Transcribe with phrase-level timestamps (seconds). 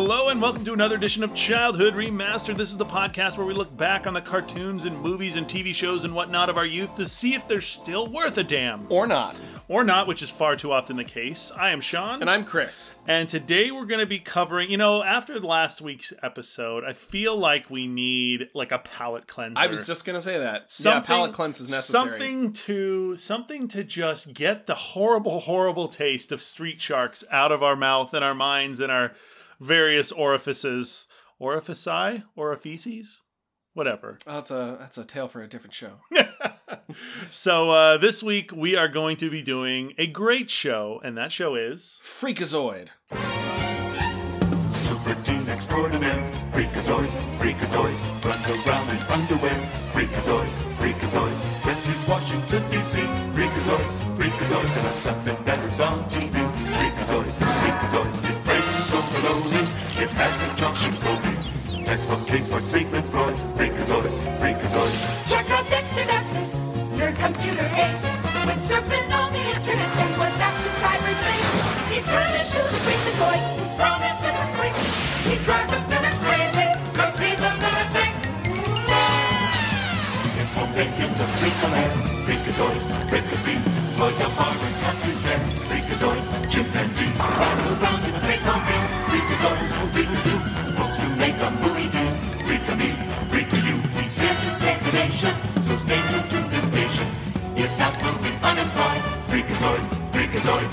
[0.00, 2.56] Hello and welcome to another edition of Childhood Remastered.
[2.56, 5.74] This is the podcast where we look back on the cartoons and movies and TV
[5.74, 8.86] shows and whatnot of our youth to see if they're still worth a damn.
[8.92, 9.34] Or not.
[9.66, 11.50] Or not, which is far too often the case.
[11.50, 12.20] I am Sean.
[12.20, 12.94] And I'm Chris.
[13.08, 17.36] And today we're going to be covering, you know, after last week's episode, I feel
[17.36, 19.58] like we need like a palate cleanser.
[19.58, 20.72] I was just gonna say that.
[20.78, 22.08] yeah, palate cleanse is necessary.
[22.08, 27.64] Something to something to just get the horrible, horrible taste of street sharks out of
[27.64, 29.12] our mouth and our minds and our
[29.60, 31.06] various orifices.
[31.40, 32.22] Orifici?
[32.36, 33.22] Orifices?
[33.74, 34.18] Whatever.
[34.26, 36.00] Oh, that's a that's a tale for a different show.
[37.30, 41.32] So uh, this week we are going to be doing a great show, and that
[41.32, 42.88] show is Freakazoid.
[44.72, 46.22] Super team extraordinaire,
[46.52, 49.58] Freakazoid, Freakazoid, runs around in underwear,
[49.92, 56.32] Freakazoid, Freakazoid, rescues Washington DC, Freakazoid, Freakazoid, and something better's on TV,
[56.78, 58.37] Freakazoid, Freakazoid,
[59.18, 59.68] his brain's overloaded,
[60.02, 64.94] it has a chocolate coating, textbook case for Sigmund Freud, Freakazoid, Freakazoid,
[65.28, 66.54] Check out Dexter Douglas,
[66.96, 68.06] your computer ace.
[68.46, 71.50] When surfing on the internet, then was that to cyberspace.
[71.92, 74.74] He turned into the freakazoid, who's strong and super quick.
[75.26, 78.12] He drives the villains crazy, cause he's a lunatic.
[80.38, 81.90] Its home base is the Freakalair,
[82.24, 83.58] Freakazoid, Fricassee,
[83.98, 88.97] Floyd the Barber cuts his hair, Freakazoid, chimpanzee, runs around in a
[89.38, 90.38] Freakomobile, Freakazoid, Freakazoo,
[90.76, 92.12] hopes to make a movie deal,
[92.46, 92.90] Freaka me,
[93.30, 97.06] Freaka you, he's here to save the nation, so stay true to the station,
[97.56, 100.68] if not we'll be unemployed, Freakazoid, Freakazoid,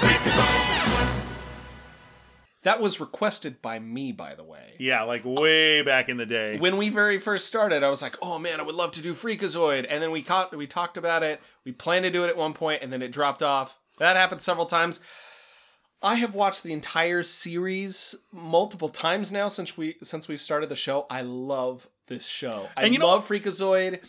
[0.00, 0.62] Freakazoid.
[2.64, 4.74] That was requested by me, by the way.
[4.78, 6.58] yeah, like way back in the day.
[6.58, 9.14] When we very first started, I was like, "Oh man, I would love to do
[9.14, 11.40] Freakazoid," and then we caught, we talked about it.
[11.64, 13.78] We planned to do it at one point, and then it dropped off.
[13.98, 15.00] That happened several times.
[16.02, 20.76] I have watched the entire series multiple times now since we since we started the
[20.76, 21.06] show.
[21.10, 22.68] I love this show.
[22.76, 24.00] I And you know- love Freakazoid,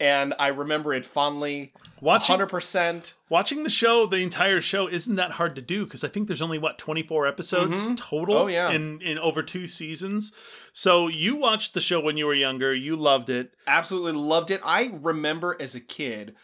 [0.00, 1.72] and I remember it fondly.
[2.00, 3.14] Watching- hundred percent.
[3.28, 6.42] Watching the show, the entire show, isn't that hard to do because I think there's
[6.42, 7.94] only what 24 episodes mm-hmm.
[7.96, 8.36] total.
[8.36, 8.70] Oh, yeah.
[8.70, 10.32] in in over two seasons.
[10.72, 12.74] So you watched the show when you were younger.
[12.74, 13.52] You loved it.
[13.66, 14.60] absolutely loved it.
[14.64, 16.34] I remember as a kid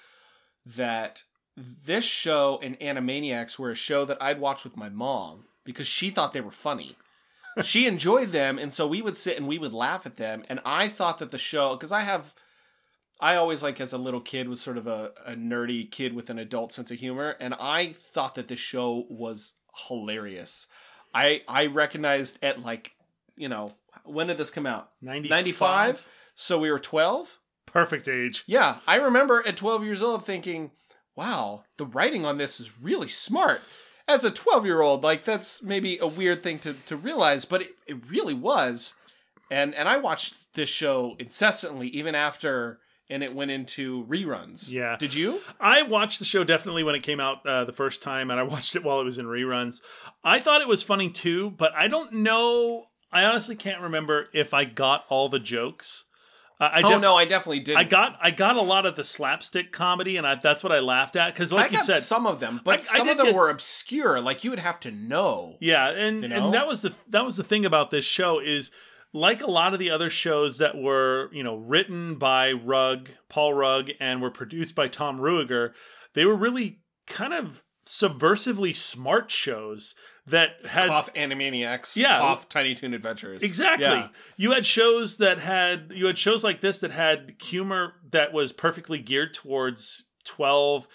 [0.66, 1.22] that
[1.56, 6.10] this show and Animaniacs were a show that I'd watch with my mom because she
[6.10, 6.96] thought they were funny.
[7.62, 10.42] she enjoyed them, and so we would sit and we would laugh at them.
[10.48, 12.34] And I thought that the show, because I have,
[13.20, 16.30] I always like as a little kid was sort of a, a nerdy kid with
[16.30, 19.54] an adult sense of humor, and I thought that this show was
[19.88, 20.66] hilarious.
[21.14, 22.92] I I recognized at like,
[23.36, 23.72] you know,
[24.04, 24.90] when did this come out?
[25.00, 25.30] 95?
[25.30, 26.08] 95?
[26.34, 27.38] So we were 12?
[27.66, 28.42] Perfect age.
[28.46, 30.72] Yeah, I remember at 12 years old thinking,
[31.16, 33.62] wow, the writing on this is really smart.
[34.06, 37.62] As a 12 year old, like that's maybe a weird thing to, to realize, but
[37.62, 38.96] it, it really was.
[39.50, 42.80] And and I watched this show incessantly, even after
[43.10, 44.70] and it went into reruns.
[44.70, 44.96] Yeah.
[44.98, 45.40] Did you?
[45.60, 48.42] I watched the show definitely when it came out uh, the first time, and I
[48.54, 49.80] watched it while it was in reruns.
[50.22, 52.86] I thought it was funny too, but I don't know.
[53.12, 56.04] I honestly can't remember if I got all the jokes.
[56.60, 57.76] Uh, I oh def- no, I definitely did.
[57.76, 60.78] I got I got a lot of the slapstick comedy, and I, that's what I
[60.78, 63.16] laughed at because, like I you got said, some of them, but I some of
[63.16, 64.20] them get were obscure.
[64.20, 65.56] Like you would have to know.
[65.60, 66.46] Yeah, and You know?
[66.46, 68.70] and that was the that was the thing about this show is
[69.12, 73.54] like a lot of the other shows that were you know written by Rugg, Paul
[73.54, 75.72] Rugg, and were produced by Tom Ruegger,
[76.14, 79.94] they were really kind of subversively smart shows
[80.26, 81.96] that had Cough Animaniacs.
[81.96, 82.18] Yeah.
[82.18, 83.42] Cough Tiny Toon Adventures.
[83.42, 83.84] Exactly.
[83.86, 84.08] Yeah.
[84.36, 88.52] You had shows that had you had shows like this that had humor that was
[88.52, 90.86] perfectly geared towards 12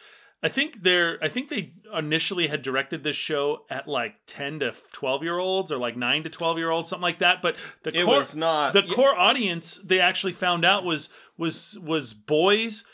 [0.42, 4.74] I think they're I think they initially had directed this show at like 10 to
[4.94, 7.96] 12 year olds or like 9 to 12 year olds something like that but the
[7.96, 8.94] It core was not- the yeah.
[8.94, 12.86] core audience they actually found out was was was boys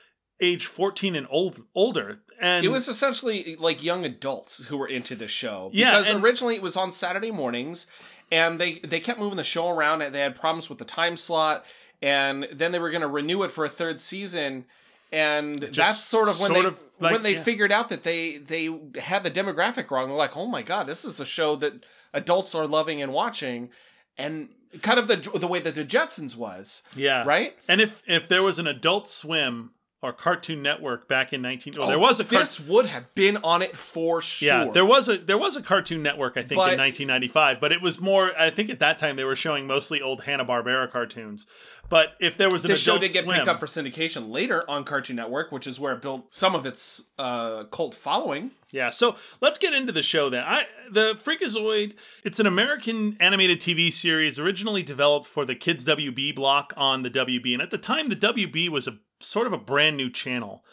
[0.41, 5.15] age 14 and old older and It was essentially like young adults who were into
[5.15, 5.69] the show.
[5.73, 7.87] Yeah, Because and- originally it was on Saturday mornings
[8.31, 11.15] and they, they kept moving the show around and they had problems with the time
[11.17, 11.65] slot
[12.01, 14.65] and then they were going to renew it for a third season
[15.11, 17.41] and that's sort of when sort they of like- when they yeah.
[17.43, 20.07] figured out that they they had the demographic wrong.
[20.07, 23.69] They're like, "Oh my god, this is a show that adults are loving and watching."
[24.17, 24.49] And
[24.81, 26.83] kind of the the way that the Jetsons was.
[26.95, 27.55] yeah Right?
[27.69, 29.71] and if if there was an adult swim
[30.05, 33.37] or Cartoon Network back in 19 oh, there was a car- this would have been
[33.37, 34.47] on it for sure.
[34.47, 37.71] Yeah, there was a there was a Cartoon Network I think But- in 1995, but
[37.71, 41.47] it was more I think at that time they were showing mostly old Hanna-Barbera cartoons.
[41.87, 44.67] But if there was an This show did get Swim, picked up for syndication later
[44.69, 48.51] on Cartoon Network, which is where it built some of its uh, cult following.
[48.71, 50.43] Yeah, so let's get into the show then.
[50.43, 51.93] I the Freakazoid,
[52.23, 57.09] it's an American animated TV series originally developed for the Kids WB block on the
[57.09, 57.53] WB.
[57.53, 60.63] And at the time the WB was a sort of a brand new channel.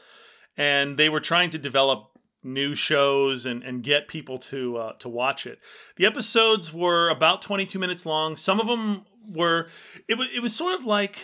[0.57, 2.11] And they were trying to develop
[2.45, 5.59] new shows and, and get people to uh, to watch it.
[5.97, 8.37] The episodes were about 22 minutes long.
[8.37, 9.69] Some of them were
[10.09, 11.19] it was it was sort of like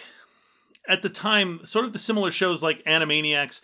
[0.88, 3.60] at the time sort of the similar shows like Animaniacs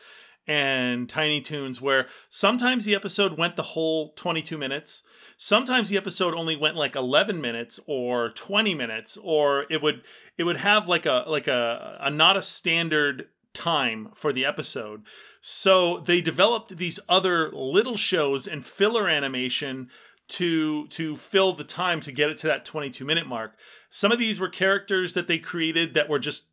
[0.47, 5.03] and Tiny Toons, where sometimes the episode went the whole 22 minutes.
[5.37, 10.03] Sometimes the episode only went like 11 minutes or 20 minutes, or it would
[10.37, 15.03] it would have like a like a, a not a standard time for the episode.
[15.41, 19.89] So they developed these other little shows and filler animation
[20.29, 23.57] to to fill the time to get it to that 22 minute mark.
[23.91, 26.47] Some of these were characters that they created that were just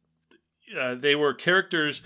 [0.79, 2.01] uh, they were characters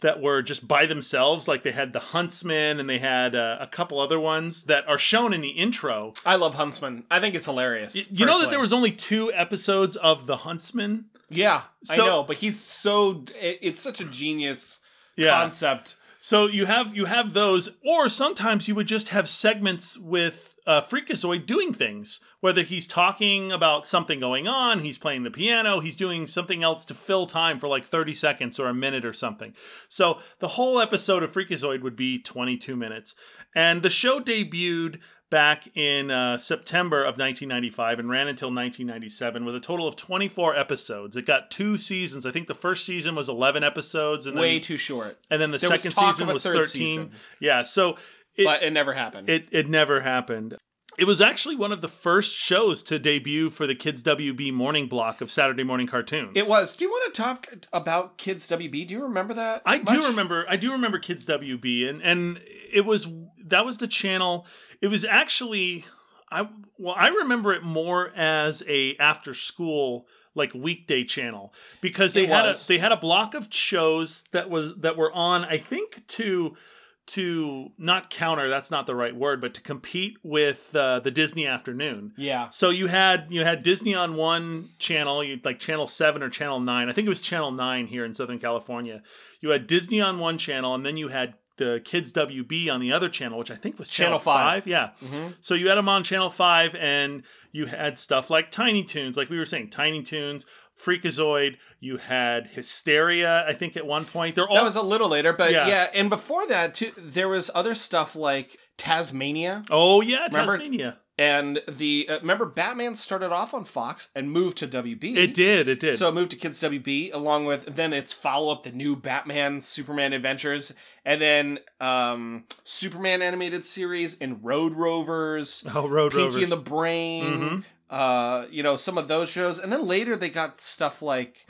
[0.00, 1.46] that were just by themselves.
[1.46, 4.98] Like they had the Huntsman and they had uh, a couple other ones that are
[4.98, 6.12] shown in the intro.
[6.26, 7.04] I love Huntsman.
[7.10, 7.94] I think it's hilarious.
[7.94, 11.04] Y- You know that there was only two episodes of the Huntsman.
[11.32, 14.80] Yeah, So- I know, but he's so it, it's such a genius
[15.16, 15.30] Yeah.
[15.30, 15.96] concept.
[16.20, 20.80] So you have you have those, or sometimes you would just have segments with uh,
[20.82, 22.20] Freakazoid doing things.
[22.38, 26.84] Whether he's talking about something going on, he's playing the piano, he's doing something else
[26.86, 29.54] to fill time for like 30 seconds or a minute or something.
[29.88, 33.14] So the whole episode of Freakazoid would be 22 minutes.
[33.54, 35.00] And the show debuted
[35.32, 40.54] back in uh, September of 1995 and ran until 1997 with a total of 24
[40.54, 41.16] episodes.
[41.16, 42.26] It got two seasons.
[42.26, 45.50] I think the first season was 11 episodes, and Way then too short, and then
[45.50, 46.64] the There second talk season was 13.
[46.66, 47.10] season.
[47.40, 47.96] Yeah, so
[48.36, 49.30] it, but it never happened.
[49.30, 50.58] it it never happened.
[50.98, 54.86] It was actually one of the first shows to debut for the Kids WB morning
[54.86, 56.32] block of Saturday morning cartoons.
[56.34, 56.76] It was.
[56.76, 58.86] Do you want to talk about Kids WB?
[58.86, 59.62] Do you remember that?
[59.64, 60.44] I do remember.
[60.46, 62.38] I do remember Kids WB, and and
[62.72, 63.06] it was
[63.46, 64.46] that was the channel.
[64.80, 65.84] It was actually
[66.30, 66.48] I
[66.78, 72.46] well I remember it more as a after school like weekday channel because they had
[72.46, 76.56] a they had a block of shows that was that were on I think to
[77.04, 81.46] to not counter that's not the right word but to compete with uh, the Disney
[81.46, 82.12] afternoon.
[82.16, 82.48] Yeah.
[82.50, 86.60] So you had you had Disney on one channel, you like channel seven or channel
[86.60, 86.88] nine.
[86.88, 89.02] I think it was channel nine here in Southern California.
[89.40, 92.92] You had Disney on one channel, and then you had the Kids WB on the
[92.92, 94.66] other channel, which I think was channel, Channel five.
[94.66, 94.90] Yeah.
[95.04, 95.34] Mhm.
[95.40, 97.22] So you had them on channel five, and
[97.52, 100.46] you had stuff like Tiny Toons, like we were saying, Tiny Toons,
[100.82, 101.56] Freakazoid.
[101.80, 103.44] You had Hysteria.
[103.46, 105.66] I think at one point they're all That was a little later, but Yeah.
[105.68, 105.88] yeah.
[105.94, 110.98] and before that too, there was other stuff like Taz-Mania oh yeah, Remember- Taz-Mania.
[111.18, 115.16] And the uh, remember Batman started off on Fox and moved to WB.
[115.16, 115.68] It did.
[115.68, 115.96] It did.
[115.98, 119.60] So it moved to Kids WB along with then its follow up, the new Batman
[119.60, 120.74] Superman Adventures,
[121.04, 126.42] and then um, Superman animated series and Road Rovers, oh, Road Pinky Rovers.
[126.44, 127.64] and the Brain, Mhm.
[127.90, 129.58] uh, you know, some of those shows.
[129.58, 131.46] And then later they got stuff like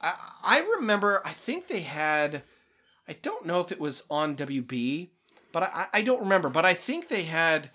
[0.00, 0.12] I,
[0.42, 2.42] I remember I think they had
[3.08, 5.10] I don't know if it was on WB,
[5.52, 6.48] but I, I don't remember.
[6.48, 7.70] But I think they had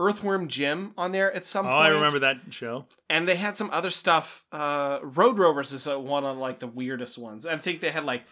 [0.00, 1.74] Earthworm Jim on there at some point.
[1.74, 2.86] Oh, point I remember that show.
[3.08, 4.42] and they had some other stuff.
[4.50, 7.44] Uh, Road Rovers is uh, one of like the weirdest ones.
[7.46, 8.22] I think they had like,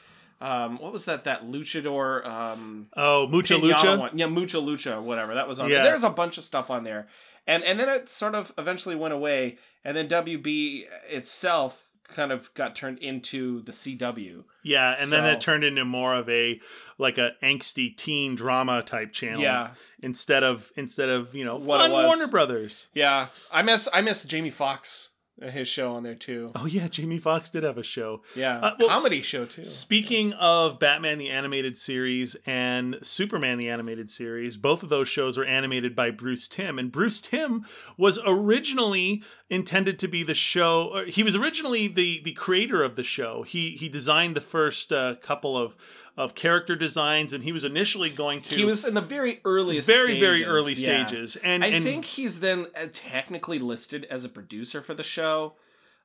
[0.40, 1.24] um, what was that?
[1.24, 3.98] That luchador, um, Oh, Mucha Lucha.
[3.98, 4.10] one.
[4.16, 5.34] yeah, Mucha Lucha, whatever.
[5.34, 5.68] That was on.
[5.68, 5.76] Yeah.
[5.82, 5.84] there.
[5.92, 7.06] There's a bunch of stuff on there,
[7.46, 12.52] and and then it sort of eventually went away, and then WB itself kind of
[12.54, 14.44] got turned into the CW.
[14.62, 16.60] Yeah, and then it turned into more of a
[16.96, 19.42] like a angsty teen drama type channel.
[19.42, 19.70] Yeah.
[20.02, 22.06] Instead of instead of you know What it fun.
[22.06, 22.88] Warner Brothers.
[22.94, 26.52] Yeah, I miss I miss Jamie Foxx, uh, his show on there too.
[26.54, 28.22] Oh yeah, Jamie Foxx did have a show.
[28.34, 29.64] Yeah, Uh, well, comedy s- show too.
[29.64, 35.36] Speaking of Batman the Animated Series and Superman the Animated Series, both of those shows
[35.36, 36.78] were animated by Bruce Timm.
[36.78, 37.66] And Bruce Timm
[37.96, 40.90] was originally intended to be the show.
[40.92, 43.42] Or he was originally the the creator of the show.
[43.42, 45.76] He he designed the first uh, couple of
[46.18, 48.56] of character designs, and he was initially going to.
[48.56, 51.06] He was in the very earliest, very very early yeah.
[51.06, 55.04] stages, and I and think he's then uh, technically listed as a producer for the
[55.04, 55.27] show.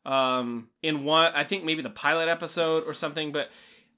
[0.06, 3.32] Um, in one, I think maybe the pilot episode or something.
[3.32, 3.50] But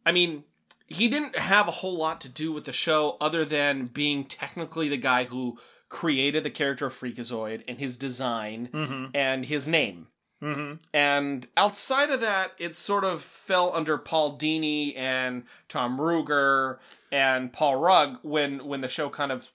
[0.06, 0.44] I mean,
[0.88, 4.88] he didn't have a whole lot to do with the show other than being technically
[4.88, 5.58] the guy who
[5.90, 9.12] created the character of Freakazoid and his design Mhm.
[9.16, 10.08] and his name.
[10.42, 16.78] hmm And outside of that, it sort of fell under Paul Dini and Tom Ruegger
[17.12, 19.54] and Paul Rugg when when the show kind of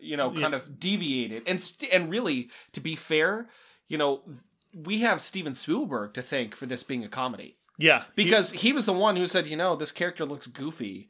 [0.00, 1.44] you know kind of deviated.
[1.46, 3.48] And st- and really, to be fair,
[3.88, 4.22] you know,
[4.72, 8.86] we have Steven Spielberg to thank for this being a comedy Yeah, because he was
[8.86, 11.08] the one who said, you know, this character looks goofy.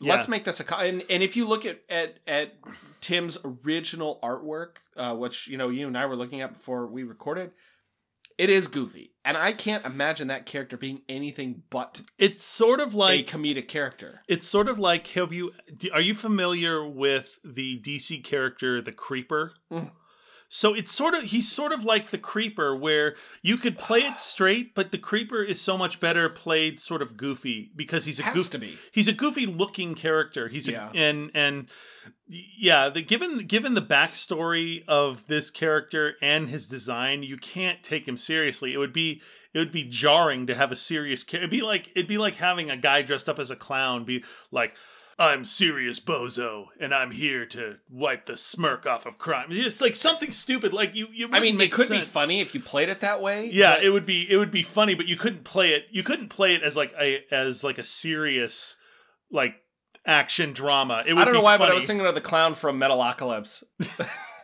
[0.00, 0.78] Let's make this a co-.
[0.78, 2.54] and, and if you look at at at
[3.00, 7.04] Timm's original artwork, uh, which you know you and I were looking at before we
[7.04, 7.52] recorded,
[8.38, 12.94] it is goofy, and I can't imagine that character being anything but it's sort of
[12.94, 14.22] like a comedic character.
[14.26, 15.52] It's sort of like have you
[15.92, 19.52] are you familiar with the DC character the Creeper?
[19.70, 19.90] Mm.
[20.54, 24.18] So it's sort of he's sort of like the Creeper where you could play it
[24.18, 28.24] straight, but the Creeper is so much better played sort of goofy because he's a
[28.24, 28.78] Has goofy be.
[28.92, 30.48] he's a goofy looking character.
[30.48, 30.90] He's Yeah.
[30.92, 31.68] a and and
[32.28, 38.06] yeah, the given given the backstory of this character and his design, you can't take
[38.06, 38.74] him seriously.
[38.74, 39.22] It would be
[39.54, 41.44] it would be jarring to have a serious character.
[41.46, 44.22] It'd be like it'd be like having a guy dressed up as a clown be
[44.50, 44.74] like
[45.18, 49.48] I'm serious bozo and I'm here to wipe the smirk off of crime.
[49.50, 52.60] It's like something stupid like you you I mean, it could be funny if you
[52.60, 53.50] played it that way.
[53.52, 55.86] Yeah, but- it would be it would be funny, but you couldn't play it.
[55.90, 58.76] You couldn't play it as like a as like a serious
[59.30, 59.54] like
[60.06, 61.04] action drama.
[61.06, 63.64] It would I don't know why, but I was thinking of the clown from Metalocalypse.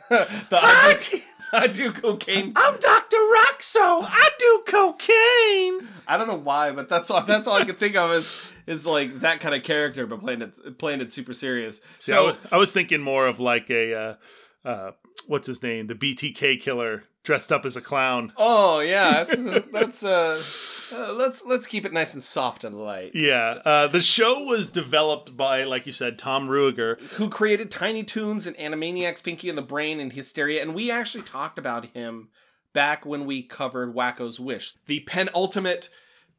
[0.08, 2.52] the I do cocaine.
[2.56, 3.16] I'm Dr.
[3.16, 4.06] Rockso.
[4.06, 5.88] I do cocaine.
[6.06, 7.22] I don't know why, but that's all.
[7.22, 10.42] That's all I could think of is is like that kind of character, but playing
[10.42, 11.80] it playing it super serious.
[11.98, 13.94] So I was, I was thinking more of like a
[14.64, 14.90] uh, uh,
[15.26, 18.32] what's his name, the BTK killer dressed up as a clown.
[18.36, 19.36] oh yeah, that's
[19.72, 20.42] that's uh,
[20.92, 23.12] uh, let's let's keep it nice and soft and light.
[23.14, 27.00] Yeah, uh, the show was developed by, like you said, Tom Ruegger.
[27.12, 30.62] Who created Tiny Toons and Animaniacs, Pinky and the Brain, and Hysteria?
[30.62, 32.28] And we actually talked about him
[32.72, 35.88] back when we covered Wakko's Wish, the penultimate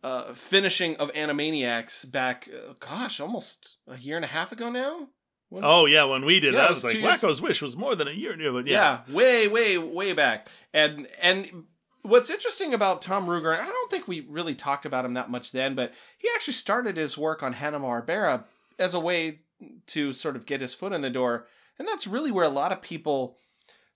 [0.04, 2.10] uh, finishing of Animaniacs.
[2.12, 5.08] Back, uh, gosh, almost a year and a half ago now.
[5.50, 7.76] When- Oh yeah, when we did, Yeah, that it was was like Wakko's Wish was
[7.76, 8.54] more than a year ago.
[8.54, 10.48] But yeah, yeah, way, way, way back.
[10.74, 11.64] And and
[12.10, 15.30] what's interesting about Tom Ruegger, and I don't think we really talked about him that
[15.30, 18.44] much then, but he actually started his work on Hanna Barbera
[18.78, 19.40] as a way
[19.88, 21.48] to sort of get his foot in the door,
[21.78, 23.38] and that's really where a lot of people.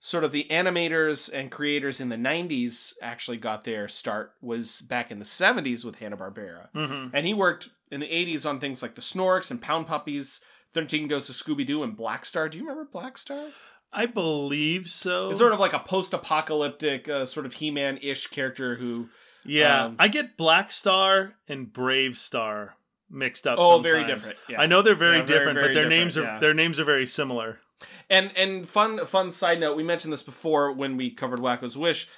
[0.00, 5.10] Sort of the animators and creators in the 90s actually got their start was back
[5.10, 6.70] in the 70s with Hanna-Barbera.
[6.74, 7.10] Mhm.
[7.14, 10.42] And he worked in the 80s on things like the Snorks and Pound Puppies,
[10.72, 12.50] 13 Ghosts of Scooby-Doo and Black Star.
[12.50, 13.46] Do you remember Black Star?
[13.94, 15.30] I believe so.
[15.30, 19.08] It's sort of like a post-apocalyptic, uh, sort of He-Man-ish character who.
[19.44, 22.70] Yeah, Um, I get Black Star and BraveStarr
[23.10, 23.58] mixed up.
[23.58, 24.60] Oh, very different, yeah.
[24.60, 26.38] I know they're very Yeah, very, different, very but their different, names are yeah.
[26.38, 27.60] their names are very similar.
[28.08, 32.08] And and fun fun side note, we mentioned this before when we covered Wakko's Wish.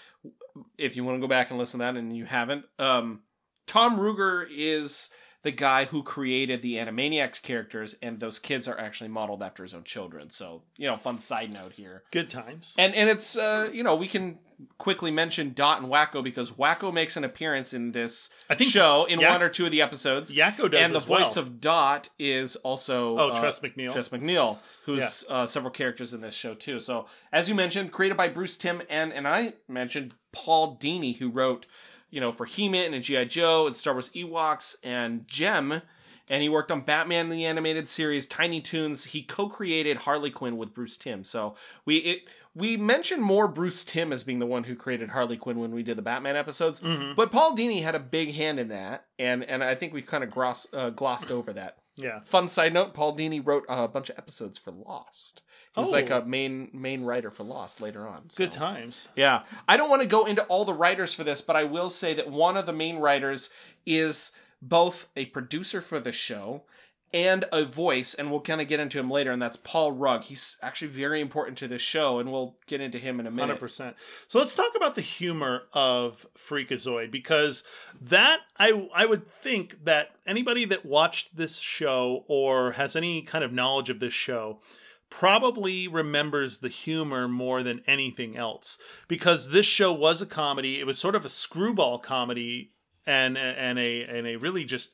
[0.78, 3.22] If you want to go back and listen to that, and you haven't, um,
[3.66, 5.10] Tom Ruegger is
[5.46, 9.72] the guy who created the Animaniacs characters, and those kids are actually modeled after his
[9.72, 10.28] own children.
[10.28, 12.02] So you know, fun side note here.
[12.10, 12.74] Good times.
[12.78, 14.38] And and it's uh, you know we can
[14.78, 19.04] quickly mention Dot and Wakko because Wakko makes an appearance in this I think show
[19.04, 20.34] in Yak- one or two of the episodes.
[20.34, 21.20] Yakko does and the as well.
[21.20, 23.92] voice of Dot is also Oh, uh, Tress MacNeille.
[23.92, 26.80] Tress MacNeille, who's uh, several characters in this show too.
[26.80, 31.28] So as you mentioned, created by Bruce Timm and and I mentioned Paul Dini, who
[31.30, 31.66] wrote
[32.10, 35.82] you know for He-Man and GI Joe and Star Wars Ewoks and Jem.
[36.28, 39.04] And he worked on Batman the animated series, Tiny Toons.
[39.04, 41.22] He co-created Harley Quinn with Bruce Timm.
[41.22, 42.22] So we it,
[42.52, 45.84] we mentioned more Bruce Timm as being the one who created Harley Quinn when we
[45.84, 47.12] did the Batman episodes, Mm-hmm.
[47.14, 50.24] but Paul Dini had a big hand in that, and and I think we kind
[50.24, 51.76] of gloss, uh, glossed over that.
[51.96, 52.20] Yeah.
[52.20, 55.42] Fun side note: Paul Dini wrote a bunch of episodes for Lost.
[55.74, 55.96] He was Oh.
[55.96, 58.30] like a main main writer for Lost later on.
[58.30, 59.08] so- Good times.
[59.16, 61.90] Yeah, I don't want to go into all the writers for this, but I will
[61.90, 63.50] say that one of the main writers
[63.84, 66.64] is both a producer for the show
[67.12, 70.24] and a voice, and we'll kind of get into him later, and that's Paul Rugg.
[70.24, 73.46] He's actually very important to this show, and we'll get into him in a minute.
[73.46, 73.96] Hundred percent.
[74.28, 77.62] So let's talk about the humor of Freakazoid because
[78.00, 83.44] that I I would think that anybody that watched this show or has any kind
[83.44, 84.60] of knowledge of this show
[85.08, 90.80] probably remembers the humor more than anything else because this show was a comedy.
[90.80, 92.72] It was sort of a screwball comedy
[93.06, 94.92] and and a and a really just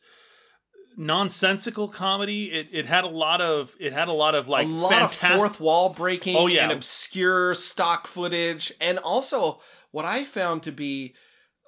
[0.97, 2.51] nonsensical comedy.
[2.53, 5.31] It it had a lot of it had a lot of like a lot fantastic
[5.31, 6.65] of fourth wall breaking Oh, yeah.
[6.65, 11.15] and obscure stock footage and also what i found to be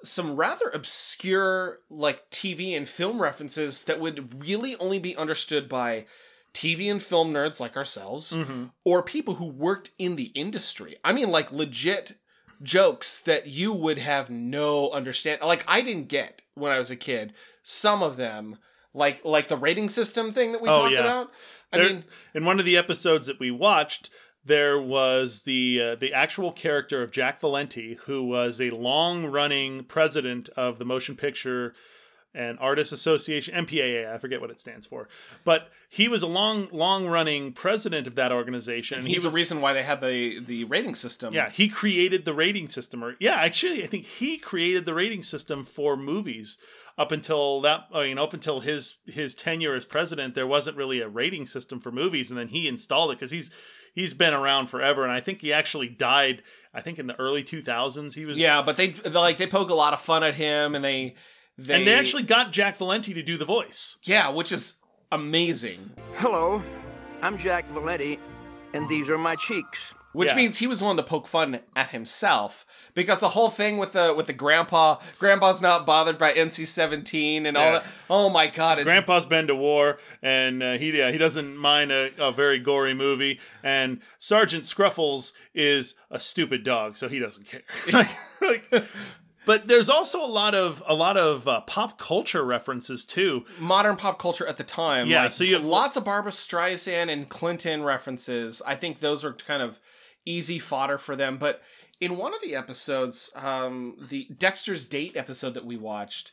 [0.03, 6.05] some rather obscure like tv and film references that would really only be understood by
[6.53, 8.65] tv and film nerds like ourselves Mm-hmm.
[8.83, 12.17] or people who worked in the industry i mean like legit
[12.63, 15.41] jokes that you would have no understand.
[15.41, 17.33] Like I didn't get when I was a kid.
[17.63, 18.57] Some of them,
[18.95, 21.01] like like the rating system thing that we Oh, talked yeah.
[21.01, 21.31] about.
[21.71, 24.09] I There- mean, in one of the episodes that we watched,
[24.45, 29.83] there was the uh, the actual character of Jack Valenti, who was a long running
[29.83, 31.73] president of the Motion Picture
[32.33, 34.13] and Artists Association MPAA.
[34.13, 35.07] I forget what it stands for,
[35.45, 38.99] but he was a long long running president of that organization.
[38.99, 41.33] and he's he the was, reason why they had the the rating system.
[41.33, 43.03] Yeah, he created the rating system.
[43.03, 46.57] Or yeah, actually, I think he created the rating system for movies.
[46.97, 50.77] Up until that, uh, I mean, up until his his tenure as president, there wasn't
[50.77, 53.51] really a rating system for movies, and then he installed it because he's
[53.93, 55.03] he's been around forever.
[55.03, 56.41] And I think he actually died.
[56.73, 58.37] I think in the early two thousands, he was.
[58.37, 61.15] yeah, but they they, like they poke a lot of fun at him, and they
[61.57, 63.97] they and they actually got Jack Valenti to do the voice.
[64.03, 64.77] yeah, which is
[65.11, 65.91] amazing.
[66.13, 66.61] Hello,
[67.21, 68.19] I'm Jack Valenti,
[68.73, 69.94] and these are my cheeks.
[70.15, 70.35] Which Yeah.
[70.35, 74.13] means he was willing to poke fun at himself because the whole thing with the
[74.15, 77.85] with the grandpa, grandpa's not bothered by NC seventeen and all that.
[78.09, 81.91] Oh my god, it's Grandpa's been to war, and uh, he yeah, he doesn't mind
[81.91, 83.39] a, a very gory movie.
[83.63, 87.63] And Sergeant Scruffles is a stupid dog, so he doesn't care.
[88.41, 88.63] like,
[89.45, 93.45] but there's also a lot of a lot of uh, pop culture references too.
[93.59, 95.07] modern pop culture at the time.
[95.07, 98.61] Yeah, like, so you have- lots of Barbra Streisand and Clinton references.
[98.65, 99.79] I think those are kind of
[100.25, 101.37] easy fodder for them.
[101.37, 101.61] But
[101.99, 106.31] in one of the episodes, um, the Dexter's Date episode that we watched,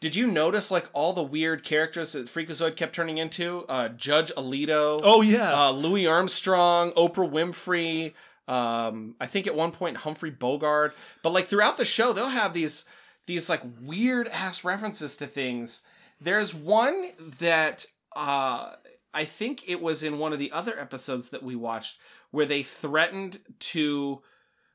[0.00, 3.64] did you notice like all the weird characters that Freakazoid kept turning into?
[3.68, 5.00] Uh, Judge Alito.
[5.02, 8.12] Oh yeah, uh, Louis Armstrong, Oprah Winfrey.
[8.48, 10.94] Um, I think at one point Humphrey Bogart.
[11.22, 12.84] But like throughout the show, they'll have these
[13.26, 15.82] these like weird ass references to things.
[16.20, 18.72] There's one that uh,
[19.12, 21.98] I think it was in one of the other episodes that we watched
[22.36, 24.22] where they threatened to.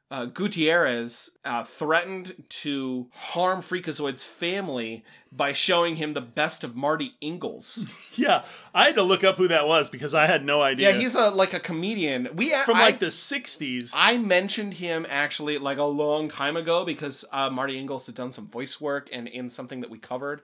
[0.10, 7.14] Uh, Gutierrez uh, threatened to harm Freakazoid's family by showing him the best of Marty
[7.22, 7.90] Ingels.
[8.18, 8.44] yeah.
[8.74, 10.90] I had to look up who that was because I had no idea.
[10.90, 12.28] Yeah, he's a like a comedian.
[12.36, 13.94] We from I- like the '60s.
[13.96, 18.32] I mentioned him actually like a long time ago because uh, Marty Ingels had done
[18.32, 20.42] some voice work and in something that we covered.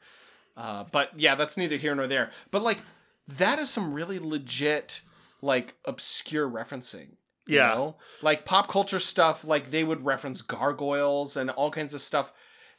[0.55, 2.31] Uh, but yeah, that's neither here nor there.
[2.51, 2.79] But like
[3.27, 5.01] that is some really legit
[5.41, 7.09] like obscure referencing.
[7.45, 7.69] you Yeah.
[7.75, 7.95] know?
[8.21, 9.43] like pop culture stuff.
[9.45, 12.33] Like they would reference gargoyles and all kinds of stuff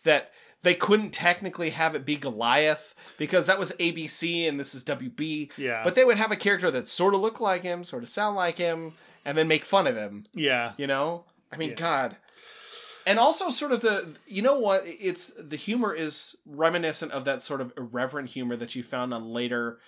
[0.04, 0.30] that
[0.62, 5.50] they couldn't technically have it be Goliath because that was ABC and this is WB.
[5.56, 5.82] Yeah.
[5.84, 8.36] but they would have a character that sort of looked like him, sort of sound
[8.36, 8.92] like him,
[9.24, 11.74] and then make fun of him yeah, you know i mean Yeah.
[11.76, 12.16] god
[13.06, 17.42] and also sort of the you know what it's the humor is reminiscent of that
[17.42, 19.80] sort of irreverent humor that you found on later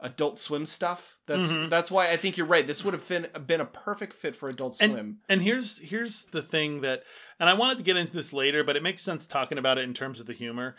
[0.00, 1.16] adult swim stuff.
[1.26, 1.70] That's Mhm.
[1.70, 2.66] that's why i think you're right.
[2.66, 5.18] This would have been been a perfect fit for adult swim.
[5.28, 7.02] and here's here's the thing that
[7.40, 9.84] and i wanted to get into this later but it makes sense talking about it
[9.84, 10.76] in terms of the humor.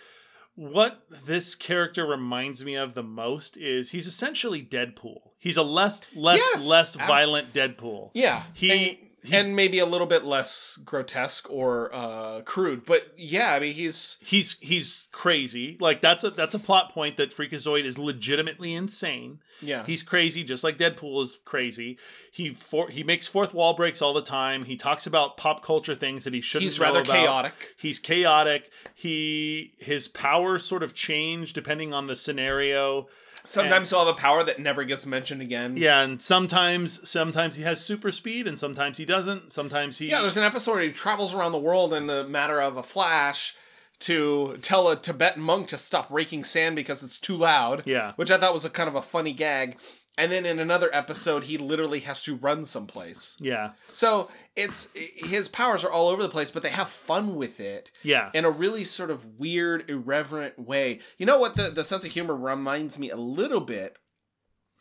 [0.55, 5.19] What this character reminds me of the most is he's essentially deadpool.
[5.37, 8.09] He's a less less Yes, less violent deadpool.
[8.15, 13.11] Yeah He- and, he- and maybe a little bit less grotesque or uh crude but
[13.17, 17.35] yeah i mean he's he's he's crazy like that's a that's a plot point that
[17.35, 21.97] freakazoid is legitimately insane yeah He's crazy, just like Deadpool is crazy.
[22.31, 24.65] He for, he makes fourth wall breaks all the time.
[24.65, 26.65] He talks about pop culture things that he shouldn't.
[26.65, 27.15] he's rather about.
[27.15, 28.69] chaotic He's chaotic.
[28.93, 33.07] He his powers sort of change depending on the scenario.
[33.47, 37.63] Sometimes he'll have a power that never gets mentioned again Yeah, and sometimes sometimes he
[37.63, 39.53] has super speed, and sometimes he doesn't.
[39.53, 42.61] Sometimes he Yeah, there's an episode where he travels around the world in the matter
[42.61, 43.55] of a flash
[43.99, 47.83] to tell a Tibetan monk to stop raking sand because it's too loud.
[47.85, 48.13] Yeah.
[48.15, 49.77] Which I thought was a kind of a funny gag.
[50.17, 53.37] And then in another episode, he literally has to run someplace.
[53.39, 57.59] yeah So it's his powers are all over the place, but they have fun with
[57.59, 60.99] it yeah in a really sort of weird, irreverent way.
[61.17, 63.97] You know what the, the sense of humor reminds me a little bit,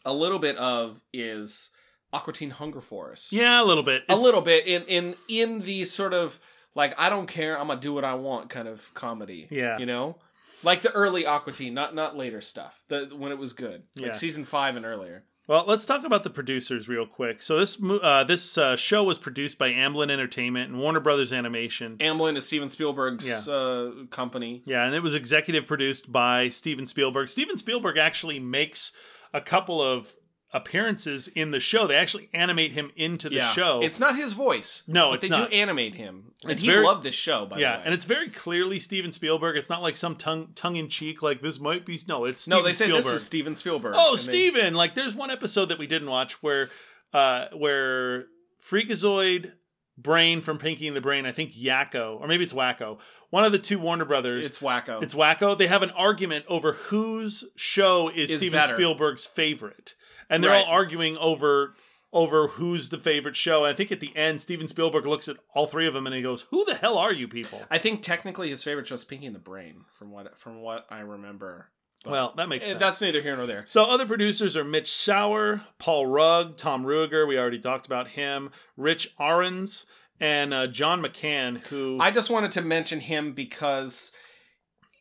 [0.04, 1.70] a little bit of is
[2.12, 5.84] Aqua Teen Hunger Force yeah a little bit a little bit in in in the
[5.84, 6.40] sort of
[6.74, 9.48] like I don't care, I'm gonna do what I want kind of comedy.
[9.50, 9.78] Yeah.
[9.78, 10.18] you know,
[10.62, 12.82] like the early Aqua Teen, not not later stuff.
[12.88, 14.12] The when it was good, like Yeah.
[14.12, 15.24] season five and earlier.
[15.48, 17.40] Well, let's talk about the producers real quick.
[17.40, 21.98] So this uh, this uh, show was produced by Amblin Entertainment and Warner Brothers Animation.
[21.98, 24.62] Amblin is Steven Spielberg's uh, company.
[24.66, 27.28] Yeah, and it was executive produced by Steven Spielberg.
[27.28, 28.92] Steven Spielberg actually makes
[29.32, 30.16] a couple of
[30.56, 31.86] appearances in the show.
[31.86, 33.80] They actually animate him into the yeah, show.
[33.82, 34.82] it's not his voice.
[34.88, 35.50] No, but they not.
[35.50, 36.32] do animate him.
[36.42, 37.82] And It's he very- loved this show, by yeah, the way.
[37.86, 39.56] and it's very clearly Steven Spielberg.
[39.56, 41.98] It's not like some tongue tongue in cheek like this might be.
[42.08, 43.04] No, it's no, Steven they say Spielberg.
[43.04, 43.94] this is Steven Spielberg.
[43.96, 44.74] Oh, and they- Steven!
[44.74, 46.70] Like, there's one episode that we didn't watch where,
[47.12, 48.26] uh, where
[48.68, 49.52] Freakazoid,
[49.98, 52.98] Brain from Pinky and the Brain, I think Yakko, or maybe it's Wakko,
[53.30, 54.44] one of the two Warner Brothers.
[54.44, 55.02] It's Wakko.
[55.02, 55.56] It's Wakko.
[55.56, 58.74] They have an argument over whose show is, Is Steven better.
[58.74, 59.94] Spielberg's favorite,
[60.30, 60.64] and they're Right.
[60.66, 61.74] all arguing over
[62.12, 63.64] over who's the favorite show.
[63.64, 66.14] And I think at the end, Steven Spielberg looks at all three of them and
[66.14, 69.04] he goes, "Who the hell are you people?" I think technically his favorite show is
[69.04, 71.70] Pinky and the Brain, from what from what I remember.
[72.04, 72.80] But- well, that makes Eh, sense.
[72.80, 73.64] That's neither here nor there.
[73.66, 77.26] So other producers are Mitch Schauer, Paul Rugg, Tom Ruegger.
[77.26, 78.50] We already talked about him.
[78.76, 79.84] Rich Arons
[80.20, 84.12] and uh, John McCann, who I just wanted to mention him because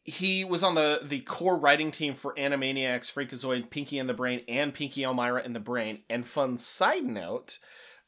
[0.06, 4.42] he was on the the core writing team for Animaniacs, Freakazoid, Pinky and the Brain,
[4.48, 6.04] and Pinky Elmira and the Brain.
[6.10, 7.58] And fun side note,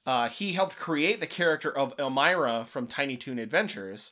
[0.06, 4.12] uh, he helped create the character of Elmira from Tiny Toon Adventures.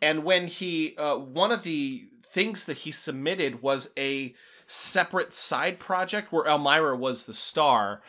[0.00, 4.34] And when he, uh, one of the things that he submitted was a
[4.66, 8.02] separate side project where Elmira was the star.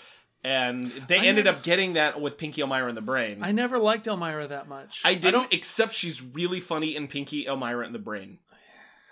[0.46, 3.40] And they I ended never- up getting that with Pinky Elmira and the Brain.
[3.42, 5.02] I never liked Elmira that much.
[5.06, 5.54] I didn't, don't.
[5.54, 8.40] except she's really funny in Pinky, Elmira, and the Brain.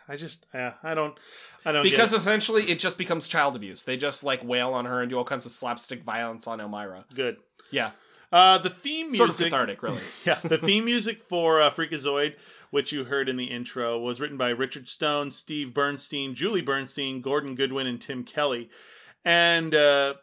[0.07, 0.45] I just.
[0.53, 1.17] Yeah, I don't.
[1.65, 1.83] I don't.
[1.83, 2.19] Because it.
[2.19, 3.83] essentially it just becomes child abuse.
[3.83, 7.05] They just like wail on her and do all kinds of slapstick violence on Elmira.
[7.13, 7.37] good.
[7.71, 7.91] Yeah.
[8.31, 9.17] Uh, the theme music.
[9.17, 10.01] Sort of cathartic, really.
[10.25, 12.35] Yeah, the theme music for uh, Freakazoid,
[12.69, 17.21] which you heard in the intro, was written by Richard Stone, Steve Bernstein, Julie Bernstein,
[17.21, 18.69] Gordon Goodwin, and Tim Kelly.
[19.25, 20.13] And uh,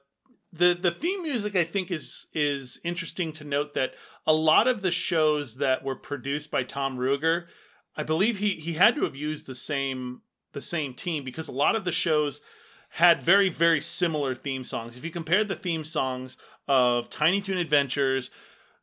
[0.52, 3.92] the the theme music, I think, is is interesting to note that
[4.26, 7.46] a lot of the shows that were produced by Tom Ruegger,
[7.98, 11.52] I believe he he had to have used the same the same team because a
[11.52, 12.40] lot of the shows
[12.90, 14.96] had very very similar theme songs.
[14.96, 18.30] If you compare the theme songs of Tiny Toon Adventures,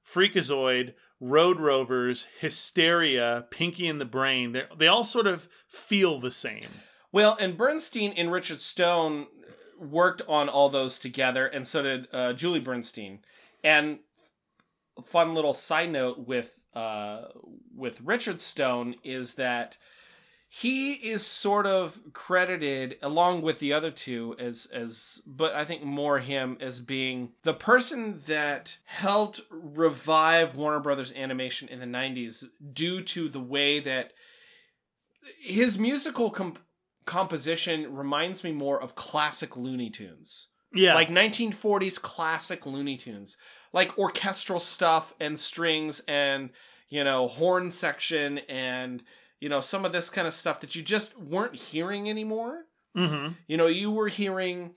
[0.05, 6.31] Freakazoid, Road Rovers, Hysteria, Pinky and the Brain, they they all sort of feel the
[6.31, 6.67] same.
[7.13, 9.27] Well, and Bernstein and Richard Stone
[9.79, 13.19] worked on all those together, and so did uh, Julie Bernstein.
[13.63, 13.99] And
[15.05, 17.25] fun little side note with uh,
[17.75, 19.77] with Richard Stone is that
[20.47, 25.83] he is sort of credited along with the other two as as but I think
[25.83, 32.45] more him as being the person that helped revive Warner Brothers animation in the 90s
[32.73, 34.13] due to the way that
[35.39, 36.57] his musical com-
[37.05, 43.37] composition reminds me more of classic Looney Tunes Yeah, like 1940s classic Looney Tunes,
[43.73, 46.49] like orchestral stuff and strings and
[46.89, 49.03] you know horn section and
[49.39, 52.65] you know some of this kind of stuff that you just weren't hearing anymore.
[52.95, 54.75] hmm You know, you were hearing,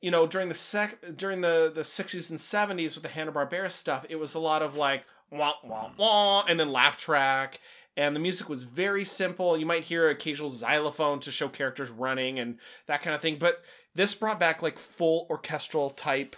[0.00, 3.70] you know, during the sec during the the 60s and 70s with the Hanna Barbera
[3.70, 7.60] stuff, it was a lot of like wah wah wah and then laugh track.
[7.96, 9.56] And the music was very simple.
[9.58, 13.36] You might hear occasional xylophone to show characters running and that kind of thing.
[13.38, 13.62] But
[13.94, 16.36] this brought back like full orchestral type,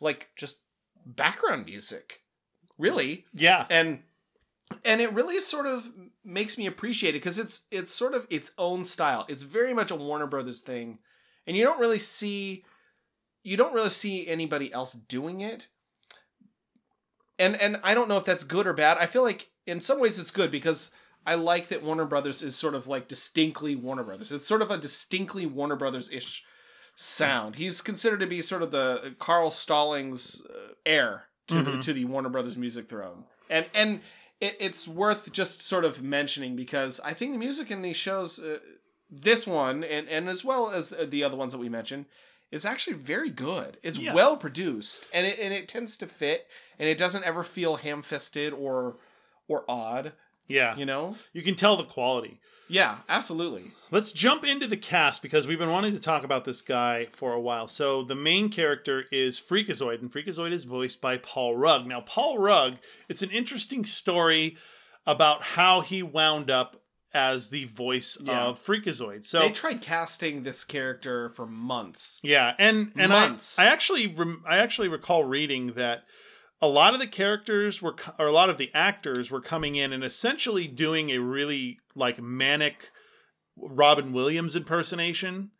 [0.00, 0.60] like just
[1.04, 2.22] background music,
[2.78, 4.00] really yeah, and
[4.84, 5.90] and it really sort of
[6.24, 9.24] makes me appreciate it because it's it's sort of its own style.
[9.28, 10.98] It's very much a Warner Brothers thing,
[11.46, 12.64] and you don't really see
[13.42, 15.68] you don't really see anybody else doing it.
[17.38, 18.98] And and I don't know if that's good or bad.
[18.98, 20.92] I feel like in some ways it's good because
[21.26, 24.32] I like that Warner Brothers is sort of like distinctly Warner Brothers.
[24.32, 26.44] It's sort of a distinctly Warner Brothers ish
[27.00, 27.54] sound.
[27.56, 31.80] He's considered to be sort of the Carl Stalling's uh, heir to Mhm.
[31.80, 33.24] to the Warner Brothers music throne.
[33.48, 34.00] And and
[34.40, 38.38] it, it's worth just sort of mentioning because I think the music in these shows,
[38.40, 38.58] uh,
[39.08, 42.06] this one and and as well as the other ones that we mentioned,
[42.50, 43.78] is actually very good.
[43.82, 44.12] It's Yeah.
[44.12, 46.48] well produced and it and it tends to fit
[46.80, 48.96] and it doesn't ever feel ham fisted or
[49.46, 50.12] or odd.
[50.48, 50.76] Yeah.
[50.76, 51.14] You know?
[51.32, 52.40] You can tell the quality.
[52.70, 53.70] Yeah, absolutely.
[53.90, 57.32] Let's jump into the cast because we've been wanting to talk about this guy for
[57.32, 57.66] a while.
[57.66, 61.86] So the main character is Freakazoid, and Freakazoid is voiced by Paul Rugg.
[61.86, 62.74] Now, Paul Rugg,
[63.08, 64.58] it's an interesting story
[65.06, 66.82] about how he wound up
[67.14, 68.38] as the voice Yeah.
[68.48, 69.24] of Freakazoid.
[69.24, 72.20] So they tried casting this character for months.
[72.22, 73.58] yeah, and and Months.
[73.58, 76.04] I, I actually rem, I actually recall reading that
[76.60, 79.92] a lot of the characters were or a lot of the actors were coming in
[79.92, 82.90] and essentially doing a really like manic
[83.56, 85.50] Robin Williams impersonation.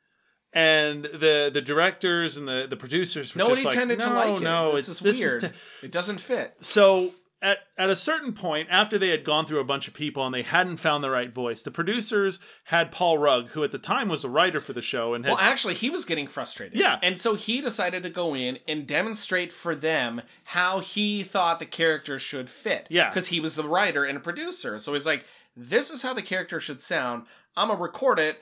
[0.53, 4.15] And the the directors and the, the producers were Nobody just like, tended no, to
[4.15, 4.45] like it.
[4.45, 5.41] no, this it's is weird.
[5.43, 6.55] te- it doesn't fit.
[6.63, 10.27] so at at a certain point, after they had gone through a bunch of people
[10.27, 13.79] and they hadn't found the right voice, the producers had Paul Rugg, who at the
[13.79, 16.79] time was a writer for the show and had Well, actually, he was getting frustrated.
[16.79, 16.99] Yeah.
[17.03, 21.67] And so he decided to go in and demonstrate for them how he thought the
[21.67, 22.89] character should fit.
[22.91, 23.09] Yeah.
[23.09, 24.79] Because he was the writer and a producer.
[24.81, 25.25] So he's like,
[25.57, 27.27] this is how the character should sound.
[27.57, 28.41] I'm going to record it.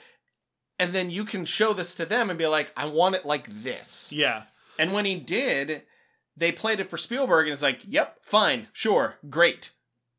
[0.78, 3.48] And then you can show this to them and be like, I want it like
[3.50, 4.12] this.
[4.14, 4.44] yeah.
[4.78, 5.84] And when he did,
[6.36, 9.70] they played it for Spielberg, and it's like, yep, fine, sure, great.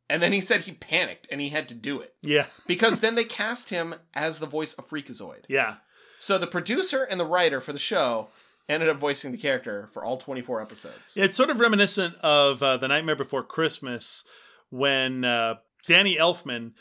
[0.10, 2.46] And then he said he panicked and he had to do it Yeah.
[2.68, 5.44] because then they cast him as the voice of Freakazoid.
[5.50, 5.76] Yeah.
[6.18, 8.30] So the producer and the writer for the show
[8.70, 11.18] ended up voicing the character for all 24 episodes.
[11.18, 14.24] It's sort of reminiscent of uh, The Nightmare Before Christmas
[14.70, 15.56] when uh,
[15.88, 16.72] Danny Elfman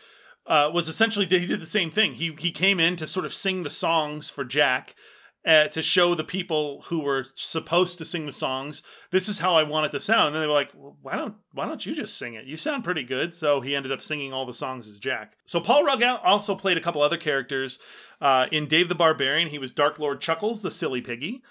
[0.47, 2.15] uh, was essentially he did the same thing.
[2.15, 4.95] He he came in to sort of sing the songs for Jack.
[5.47, 8.83] Uh, to show the people who were supposed to sing the songs,
[9.13, 10.27] this is how I want it to sound.
[10.27, 12.47] And then they were like, well, "Why don't Why don't you just sing it?
[12.47, 15.37] You sound pretty good." So he ended up singing all the songs as Jack.
[15.47, 17.79] So Paul Rugg also played a couple other characters
[18.21, 19.49] uh, in Dave the Barbarian.
[19.49, 21.45] He was Dark Lord Chuckles, the silly piggy.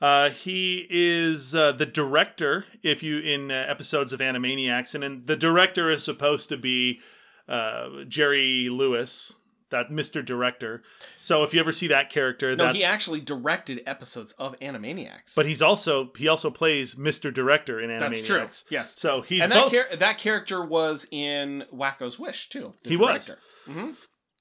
[0.00, 5.22] Uh, he is uh, the director, if you in uh, episodes of Animaniacs, and then
[5.26, 7.00] the director is supposed to be
[7.48, 9.34] uh, Jerry Lewis,
[9.70, 10.82] that Mister Director.
[11.16, 15.34] So if you ever see that character, No, that's he actually directed episodes of Animaniacs.
[15.34, 18.00] but he's also he also plays Mister Director in Animaniacs.
[18.00, 18.48] That's true.
[18.70, 18.98] Yes.
[18.98, 19.72] So he's and that both.
[19.72, 22.74] char- that character was in Wakko's Wish too.
[22.82, 23.26] the He was.
[23.66, 23.94] director.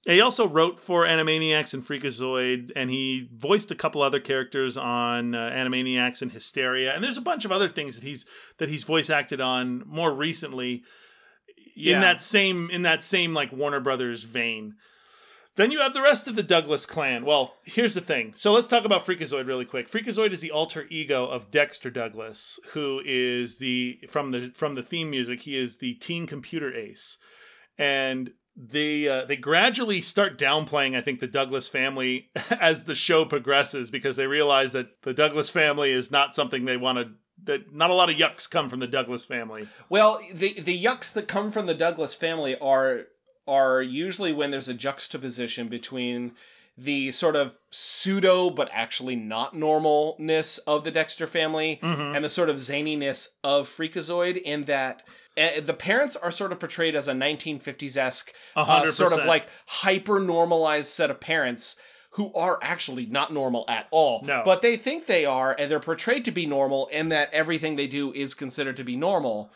[0.06, 5.34] He also wrote for Animaniacs and Freakazoid, and he voiced a couple other characters on
[5.34, 6.94] uh, Animaniacs and Hysteria.
[6.94, 8.26] And there's a bunch of other things that he's
[8.58, 10.84] that he's voice acted on more recently
[11.74, 11.96] Yeah.
[11.96, 14.74] in that same in that same like Warner Brothers vein.
[15.56, 17.26] Then you have the rest of the Douglas clan.
[17.26, 18.34] Well, here's the thing.
[18.36, 19.90] So let's talk about Freakazoid really quick.
[19.92, 24.84] Freakazoid is the alter ego of Dexter Douglas, who is the from the from the
[24.84, 25.42] theme music.
[25.42, 27.20] He is the teen computer ace,
[27.78, 30.96] and they uh, they gradually start downplaying.
[30.96, 35.52] I think the Douglas family as the show progresses because they realize that the Douglas
[35.52, 37.10] family is not something they want to.
[37.46, 39.68] That not a lot of yucks come from the Douglas family.
[39.90, 43.08] Well, the the yucks that come from the Douglas family are
[43.48, 46.32] are usually when there's a juxtaposition between
[46.78, 51.80] the sort of pseudo but actually not normalness of the Dexter family
[52.16, 55.04] and the sort of zaniness of Freakazoid in that
[55.38, 59.48] uh, the parents are sort of portrayed as a 1950s esque uh, sort of like
[59.68, 61.76] hyper normalized set of parents
[62.12, 64.22] who are actually not normal at all.
[64.24, 64.44] No.
[64.46, 67.88] But they think they are, and they're portrayed to be normal, and that everything they
[67.88, 69.52] do is considered to be normal.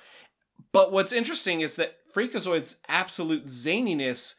[0.71, 4.35] But what's interesting is that Freakazoid's absolute zaniness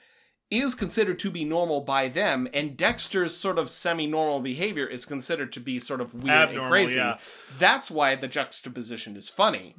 [0.51, 5.53] is considered to be normal by them, and Dexter's sort of semi-normal behavior is considered
[5.53, 6.97] to be sort of weird Abnormal, and crazy.
[6.97, 7.19] yeah.
[7.59, 9.75] That's why the juxtaposition is funny.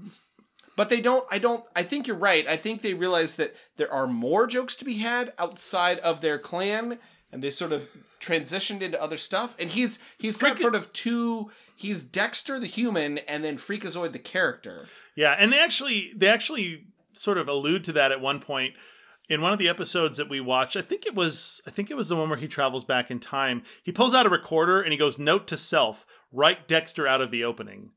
[0.75, 2.47] But they don't I don't I think you're right.
[2.47, 6.39] I think they realize that there are more jokes to be had outside of their
[6.39, 6.99] clan
[7.33, 7.88] and they sort of
[8.21, 9.57] transitioned into other stuff.
[9.59, 14.11] And he's he's got Freaka- sort of two he's Dexter the human and then Freakazoid
[14.11, 14.87] the character.
[15.15, 18.75] Yeah, and they actually they actually sort of allude to that at one point
[19.29, 20.75] in one of the episodes that we watched.
[20.75, 23.19] I think it was I think it was the one where he travels back in
[23.19, 23.63] time.
[23.83, 27.31] He pulls out a recorder and he goes, "Note to self: write Dexter out of
[27.31, 27.91] the opening."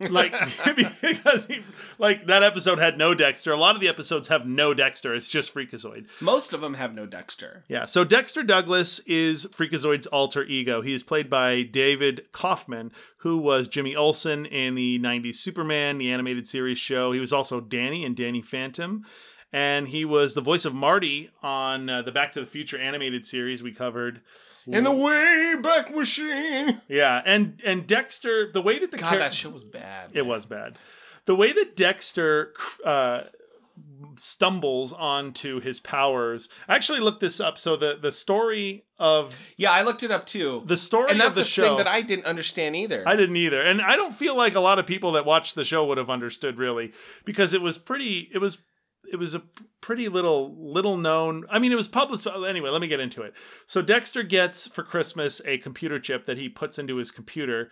[0.00, 0.32] Like
[0.76, 1.60] because he
[1.98, 3.52] like that episode had no Dexter.
[3.52, 5.14] A lot of the episodes have no Dexter.
[5.14, 6.06] It's just Freakazoid.
[6.20, 7.64] Most of them have no Dexter.
[7.68, 7.86] Yeah.
[7.86, 10.80] So Dexter Douglas is Freakazoid's alter ego.
[10.80, 16.12] He is played by David Kaufman, who was Jimmy Olsen in the 90s Superman, the
[16.12, 17.12] animated series show.
[17.12, 19.04] He was also Danny in Danny Phantom.
[19.52, 23.24] And he was the voice of Marty on uh, the Back to the Future animated
[23.24, 24.20] series we covered.
[24.76, 26.80] In the way back Machine.
[26.88, 27.22] Yeah.
[27.24, 30.10] And and Dexter, the way that the God, char- that show was bad.
[30.14, 30.78] it was bad.
[31.26, 32.54] The way that Dexter
[32.84, 33.22] uh,
[34.16, 36.48] stumbles onto his powers.
[36.68, 37.58] I actually looked this up.
[37.58, 40.62] So the the story of Yeah, I looked it up too.
[40.66, 41.62] the story and that's of a the show.
[41.68, 43.04] thing that I didn't understand either.
[43.06, 45.64] I didn't either, and I don't feel like a lot of people that watched the
[45.64, 46.92] show would have understood really
[47.24, 48.28] because it was pretty.
[48.32, 48.58] It was
[49.10, 49.42] it was a
[49.80, 51.44] pretty little little known.
[51.50, 52.70] I mean, it was published anyway.
[52.70, 53.34] Let me get into it.
[53.66, 57.70] So Dexter gets for Christmas a computer chip that he puts into his computer.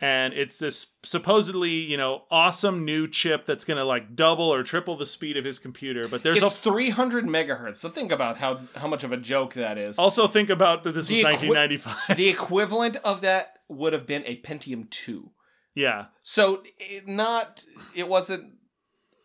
[0.00, 4.62] And it's this supposedly, you know, awesome new chip that's going to like double or
[4.62, 6.06] triple the speed of his computer.
[6.06, 7.78] But there's it's a 300 megahertz.
[7.78, 9.98] So think about how how much of a joke that is.
[9.98, 12.16] also think about that this was The equi- 1995.
[12.16, 15.32] the equivalent of that would have been a Pentium 2.
[15.74, 17.64] yeah, So it not
[17.94, 18.52] it wasn't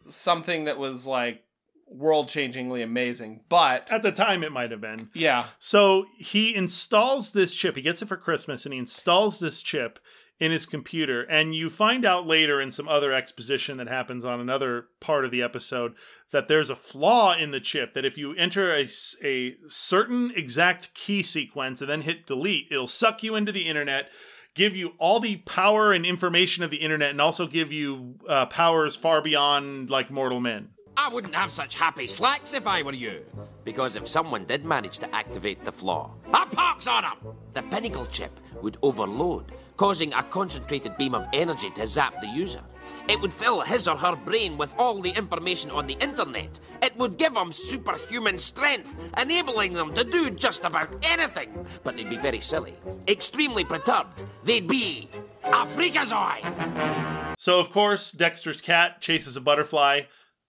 [0.08, 1.44] something that was like
[1.88, 5.10] world-changingly amazing, but at the time it might have been.
[5.14, 7.76] yeah, So he installs this chip.
[7.76, 10.00] He gets it for Christmas and he installs this chip
[10.40, 11.22] in his computer.
[11.22, 15.32] And you find out later in some other exposition that happens on another part of
[15.32, 15.94] the episode
[16.32, 18.88] that there's a flaw in the chip that if you enter a,
[19.24, 24.10] a certain exact key sequence and then hit delete, it'll suck you into the internet.
[24.56, 28.46] Give you all the power and information of the internet, and also give you uh,
[28.46, 30.70] powers far beyond like mortal men.
[30.96, 33.26] I wouldn't have such happy slacks if I were you.
[33.64, 37.18] Because if someone did manage to activate the flaw, A pox on 'em!
[37.54, 42.62] the pinnacle chip would overload, causing a concentrated beam of energy to zap the user.
[43.10, 46.60] It would fill his or her brain with all the information on the internet.
[46.82, 51.66] It would give them superhuman strength, enabling them to do just about anything.
[51.84, 52.76] But they'd be very silly,
[53.08, 54.24] extremely perturbed.
[54.44, 55.10] They'd be
[55.44, 57.36] a freakazoid.
[57.38, 60.04] So of course, Dexter's cat chases a butterfly,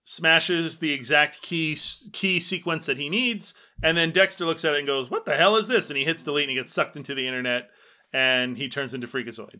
[0.05, 1.77] smashes the exact key
[2.13, 5.35] key sequence that he needs, and then Dexter looks at it and goes, "What the
[5.35, 7.69] hell is this?" And he hits delete and he gets sucked into the internet,
[8.13, 9.59] and he turns into Freakazoid.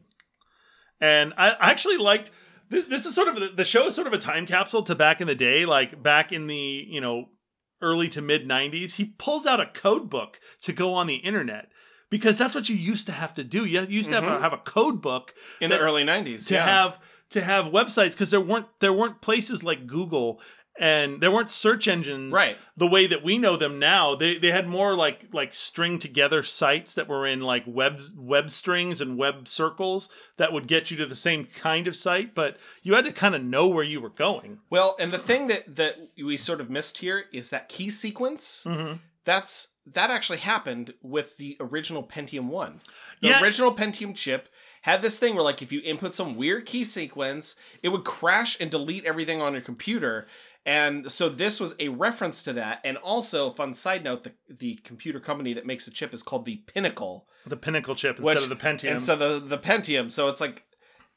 [1.01, 2.31] And I I actually liked
[2.69, 5.21] this, this is sort of the show is sort of a time capsule to back
[5.21, 7.29] in the day, like back in the you know
[7.81, 8.93] early to mid 90s.
[8.93, 11.69] He pulls out a code book to go on the internet.
[12.11, 13.65] Because that's what you used to have to do.
[13.65, 14.35] You used to have, mm-hmm.
[14.35, 16.47] a, have a code book in that- the early '90s.
[16.47, 16.63] to yeah.
[16.65, 16.99] have
[17.31, 20.39] to have websites because there weren't there weren't places like Google
[20.77, 22.57] and there weren't search engines Right.
[22.75, 24.15] the way that we know them now.
[24.15, 28.49] They they had more like like string together sites that were in like web web
[28.51, 32.57] strings and web circles that would get you to the same kind of site, but
[32.83, 34.59] you had to kind of know where you were going.
[34.69, 38.65] Well, and the thing that that we sort of missed here is that key sequence.
[38.67, 38.95] Mm-hmm.
[39.23, 42.81] That's that actually happened with the original Pentium One.
[43.21, 43.41] The Yeah.
[43.41, 44.49] original Pentium chip
[44.81, 48.59] had this thing where, like, if you input some weird key sequence, it would crash
[48.59, 50.27] and delete everything on your computer.
[50.65, 52.81] And so this was a reference to that.
[52.83, 56.45] And also, fun side note: the the computer company that makes the chip is called
[56.45, 57.27] the Pinnacle.
[57.45, 58.91] The Pinnacle chip instead which, of the Pentium.
[58.91, 60.11] And so the the Pentium.
[60.11, 60.63] So it's like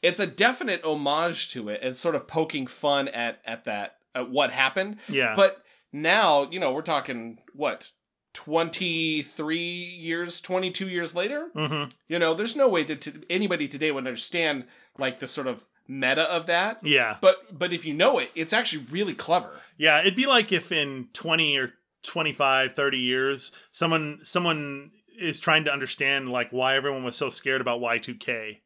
[0.02, 4.30] it's a definite homage to it and sort of poking fun at at that at
[4.30, 4.98] what happened.
[5.08, 5.34] Yeah.
[5.34, 7.90] But now, you know, we're talking what
[8.34, 11.50] 23 years, 22 years later?
[11.56, 11.90] Mhm.
[12.08, 14.66] You know, there's no way that t- anybody today would understand
[14.98, 16.85] like the sort of meta of that.
[16.85, 17.16] yeah.
[17.20, 19.51] But but if you know it, it's actually really clever.
[19.79, 21.72] Yeah, it'd be like if in 20 or
[22.05, 27.61] 25, 30 years, someone someone is trying to understand like why everyone was so scared
[27.61, 28.59] about Y2K.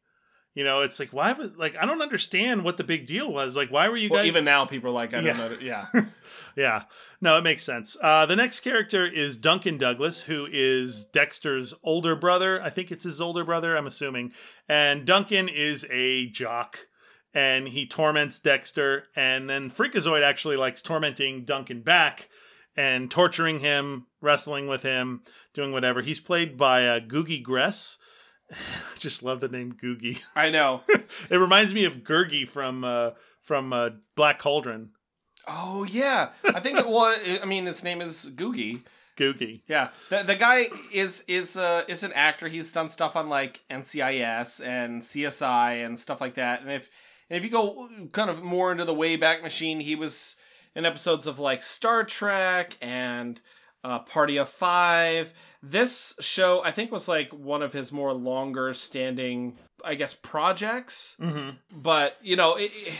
[0.55, 3.55] You know, it's like why was like I don't understand what the big deal was.
[3.55, 5.57] Like why were you Well, guys even now people are like I don't know.
[5.61, 5.85] Yeah.
[6.55, 6.83] Yeah.
[7.19, 7.97] No, it makes sense.
[7.99, 12.61] Uh, the next character is Duncan Douglas, who is Dexter's older brother.
[12.61, 14.33] I think it's his older brother, I'm assuming.
[14.69, 16.77] And Duncan is a jock
[17.33, 19.05] and he torments Dexter.
[19.15, 22.29] And then Freakazoid actually likes tormenting Duncan back
[22.75, 25.21] and torturing him, wrestling with him,
[25.53, 26.01] doing whatever.
[26.01, 27.97] He's played by uh, Googie Gress.
[28.51, 28.55] I
[28.99, 30.21] just love the name Googie.
[30.35, 30.81] I know.
[31.29, 34.91] it reminds me of Gurgi from uh, from uh, Black Cauldron.
[35.47, 36.29] Oh yeah.
[36.45, 38.81] I think it was I mean his name is Googie.
[39.15, 39.61] Googie.
[39.67, 42.47] Yeah, the the guy is is uh is an actor.
[42.47, 46.61] He's done stuff on like NCIS and CSI and stuff like that.
[46.61, 46.89] And if
[47.33, 50.35] and if you go kind of more into the Wayback Machine, he was
[50.75, 53.41] in episodes of like Star Trek and
[53.83, 55.33] uh, Party of Five.
[55.63, 61.17] This show, I think, was like one of his more longer standing, I guess, projects.
[61.19, 61.49] Mm-hmm.
[61.75, 62.93] But you know, it, it-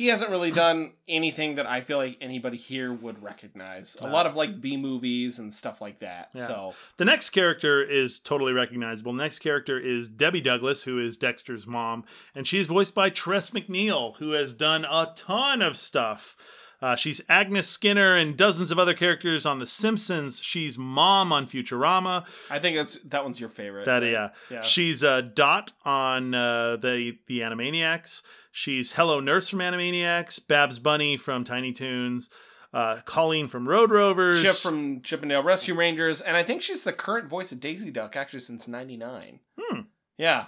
[0.00, 3.98] he hasn't really done anything that I feel like anybody here would recognize.
[4.00, 6.30] A lot of like B movies and stuff like that.
[6.34, 6.46] Yeah.
[6.46, 9.12] So The next character is totally recognizable.
[9.12, 13.50] The next character is Debbie Douglas, who is Dexter's mom, and she's voiced by Tress
[13.50, 16.34] MacNeille, who has done a ton of stuff.
[16.82, 20.40] Uh, she's Agnes Skinner and dozens of other characters on The Simpsons.
[20.40, 22.24] She's mom on Futurama.
[22.50, 23.84] I think that's that one's your favorite.
[23.84, 24.10] That right?
[24.12, 24.30] yeah.
[24.50, 24.62] Yeah.
[24.62, 28.22] She's uh, Dot on uh, the the Animaniacs.
[28.50, 30.46] She's Hello Nurse from Animaniacs.
[30.46, 32.30] Babs Bunny from Tiny Toons.
[32.72, 34.40] Uh, Colleen from Road Rovers.
[34.40, 37.60] Chip from Chip 'n Dale Rescue Rangers, and I think she's the current voice of
[37.60, 39.40] Daisy Duck actually since '99.
[39.58, 39.80] Hmm.
[40.16, 40.46] Yeah.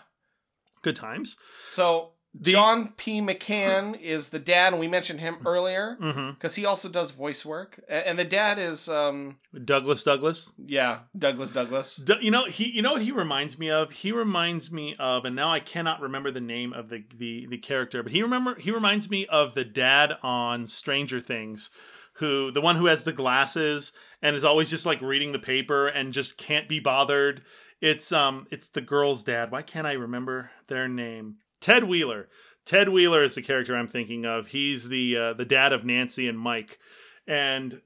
[0.82, 1.36] Good times.
[1.64, 3.20] So The- John P.
[3.20, 5.96] McCann is the dad, and we mentioned him earlier
[6.34, 10.52] because he also does voice work, and the dad is um Douglas Douglas.
[10.64, 12.02] yeah Douglas Douglas.
[12.22, 15.36] You know he you know what he reminds me of he reminds me of and
[15.36, 18.70] now i cannot remember the name of the the, the character but he remember he
[18.70, 21.68] reminds me of the dad on stranger things
[22.14, 23.92] who the one who has the glasses
[24.22, 27.42] and is always just like reading the paper and just can't be bothered
[27.82, 32.28] it's um it's the girl's dad why can't i remember their name ted wheeler
[32.66, 36.28] ted wheeler is the character i'm thinking of he's the uh, the dad of nancy
[36.28, 36.78] and mike
[37.26, 37.80] and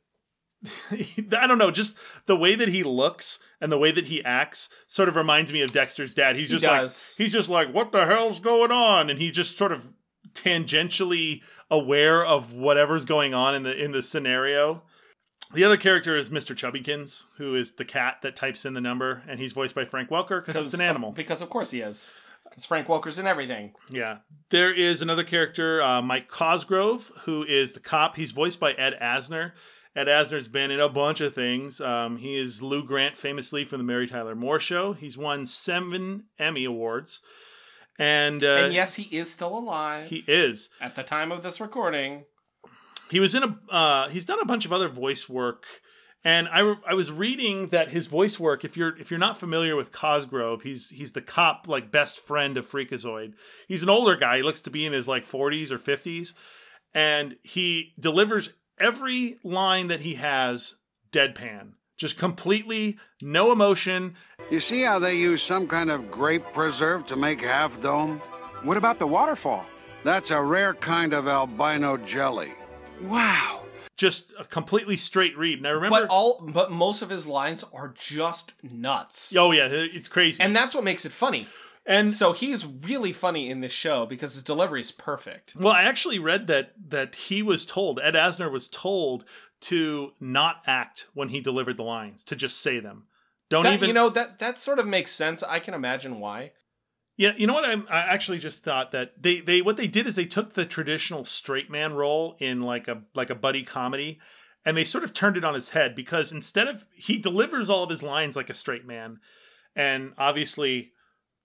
[0.91, 4.71] I don't know, just the way that he looks and the way that he acts
[4.87, 6.37] sort of reminds me of Dexter's dad.
[6.37, 9.57] He's He just like he's just like what the hell's going on and he's just
[9.57, 9.93] sort of
[10.33, 14.83] tangentially aware of whatever's going on in the in the scenario.
[15.55, 16.57] The other character is Mr.
[16.57, 20.11] Chubbykins, who is the cat that types in the number and he's voiced by Frank
[20.11, 21.13] Welker because it's an animal.
[21.13, 22.13] Because of course he is.
[22.57, 23.75] Because Frank Welker's in everything.
[23.91, 24.21] Yeah.
[24.49, 28.17] There is another character, uh, Mike Cosgrove, who is the cop.
[28.17, 29.53] He's voiced by Ed Asner.
[29.95, 31.83] Ed Asner's been in a bunch of things.
[31.83, 34.95] Um, he is Lou Grant, famously from the Mary Tyler Moore Show.
[34.95, 37.21] He's won seven Emmy Awards.
[37.99, 40.71] And, uh, and yes, he is still alive he is.
[40.81, 42.25] at the time of this recording.
[43.11, 43.59] He was in a.
[43.71, 45.67] Uh, he's done a bunch of other voice work,
[46.27, 48.65] and I re- I was reading that his voice work.
[48.65, 52.57] If you're if you're not familiar with Cosgrove, he's he's the cop like best friend
[52.57, 53.35] of Freakazoid.
[53.69, 54.39] He's an older guy.
[54.39, 56.35] He looks to be in his like 40s or 50s,
[56.93, 60.75] and he delivers every line that he has
[61.13, 64.17] deadpan, just completely no emotion.
[64.51, 68.19] You see how they use some kind of grape preserve to make Half Dome?
[68.65, 69.65] What about the waterfall?
[70.03, 72.53] That's a rare kind of albino jelly.
[73.03, 73.56] Wow.
[73.97, 75.59] Just a completely straight read.
[75.59, 76.01] And I remember.
[76.03, 79.35] But all but most of his lines are just nuts.
[79.37, 80.43] oh yeah, it's crazy.
[80.43, 81.47] And that's what makes it funny.
[81.87, 85.55] and So he's really funny in this show because his delivery is perfect.
[85.57, 89.25] Well, I actually read that that he was told Ed Asner was told
[89.63, 93.05] to not act when he delivered the lines, to just say them.
[93.49, 95.43] Don't That- even you know that that sort of makes sense.
[95.43, 96.53] I can imagine why.
[97.17, 97.65] Yeah, you know what?
[97.65, 100.67] I'm, I actually just thought that they they what they did is they took the
[100.67, 104.21] traditional straight man role in like a like a buddy comedy,
[104.65, 107.85] and they sort of turned it on his head because instead of he delivers all
[107.85, 109.19] of his lines like a straight man,
[109.75, 110.93] and obviously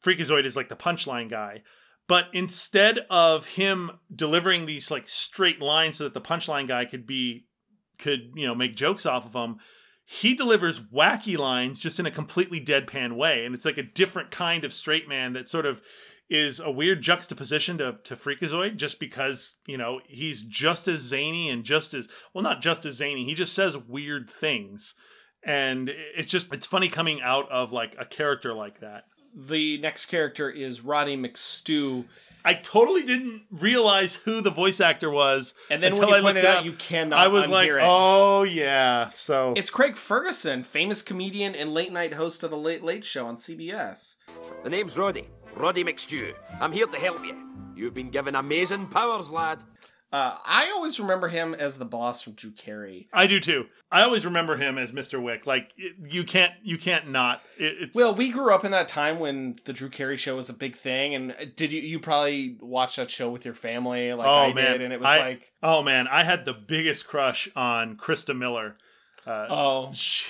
[0.03, 1.63] Freakazoid is like the punchline guy.
[2.07, 7.07] But instead of him delivering these like straight lines so that the punchline guy could
[7.07, 7.45] be
[7.97, 9.59] could, you know, make jokes off of them,
[10.11, 13.45] he delivers wacky lines just in a completely deadpan way.
[13.45, 15.81] And it's like a different kind of straight man that sort of
[16.29, 21.47] is a weird juxtaposition to, to Freakazoid just because, you know, he's just as zany
[21.49, 24.95] and just as well, not just as zany, he just says weird things.
[25.43, 29.05] And it's just it's funny coming out of like a character like that.
[29.33, 32.03] The next character is Roddy McStew,
[32.43, 35.53] I totally didn't realize who the voice actor was.
[35.69, 36.65] and then until when I you looked pointed out, up.
[36.65, 37.19] you cannot.
[37.19, 37.79] I was like, it.
[37.81, 39.09] oh yeah.
[39.09, 43.25] So It's Craig Ferguson, famous comedian and late night host of the Late Late Show
[43.27, 44.17] on CBS.
[44.63, 45.27] The name's Roddy.
[45.55, 46.33] Roddy McStew.
[46.59, 47.35] I'm here to help you.
[47.75, 49.59] You've been given amazing powers, lad.
[50.11, 53.07] Uh, I always remember him as the boss from Drew Carey.
[53.13, 53.67] I do too.
[53.89, 55.21] I always remember him as Mr.
[55.21, 55.45] Wick.
[55.45, 57.41] Like it, you can't you can't not.
[57.57, 60.49] It, it's Well, we grew up in that time when the Drew Carey show was
[60.49, 64.27] a big thing, and did you you probably watch that show with your family like
[64.27, 67.07] oh I man, did, and it was I- like, oh man, I had the biggest
[67.07, 68.75] crush on Christa Miller.
[69.25, 70.25] Uh, oh she,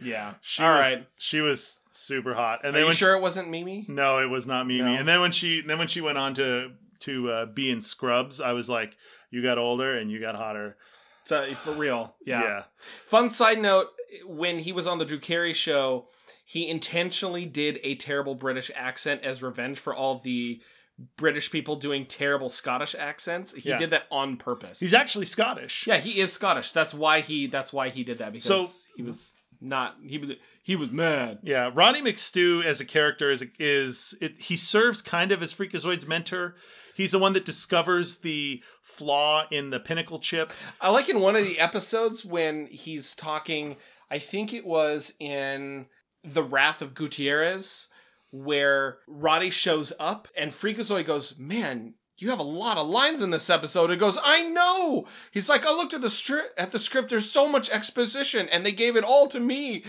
[0.00, 1.06] yeah, she all was, right.
[1.18, 2.60] she was super hot.
[2.64, 3.84] And Are then you sure it wasn't Mimi?
[3.88, 4.84] No, it was not Mimi.
[4.84, 4.94] No.
[4.98, 6.70] And then when she then when she went on to
[7.00, 8.96] to uh, be in Scrubs, I was like,
[9.30, 10.76] you got older and you got hotter.
[11.24, 12.42] So, for real, yeah.
[12.42, 12.62] yeah.
[13.06, 13.88] Fun side note:
[14.26, 16.08] when he was on the Drew Carey show,
[16.44, 20.60] he intentionally did a terrible British accent as revenge for all the
[21.16, 23.54] British people doing terrible Scottish accents.
[23.54, 23.76] He Yeah.
[23.76, 24.80] did that on purpose.
[24.80, 25.86] He's actually Scottish.
[25.86, 26.72] yeah, he is Scottish.
[26.72, 27.46] That's why he.
[27.46, 29.96] That's why he did that because So- he was not.
[30.02, 30.30] He was.
[30.62, 31.38] He was mad.
[31.42, 36.06] Yeah, Ronnie McStew as a character is is it, he serves kind of as Freakazoid's
[36.06, 36.56] mentor.
[36.98, 40.52] He's the one that discovers the flaw in the pinnacle chip.
[40.80, 43.76] I like in one of the episodes when he's talking,
[44.10, 45.86] I think it was in
[46.24, 47.86] The Wrath of Gutierrez,
[48.32, 53.30] where Roddy shows up and Freakazoid goes, Man, you have a lot of lines in
[53.30, 53.92] this episode.
[53.92, 55.06] It goes, I know.
[55.30, 57.10] He's like, I looked at the stri- at the script.
[57.10, 59.84] There's so much exposition, and they gave it all to me.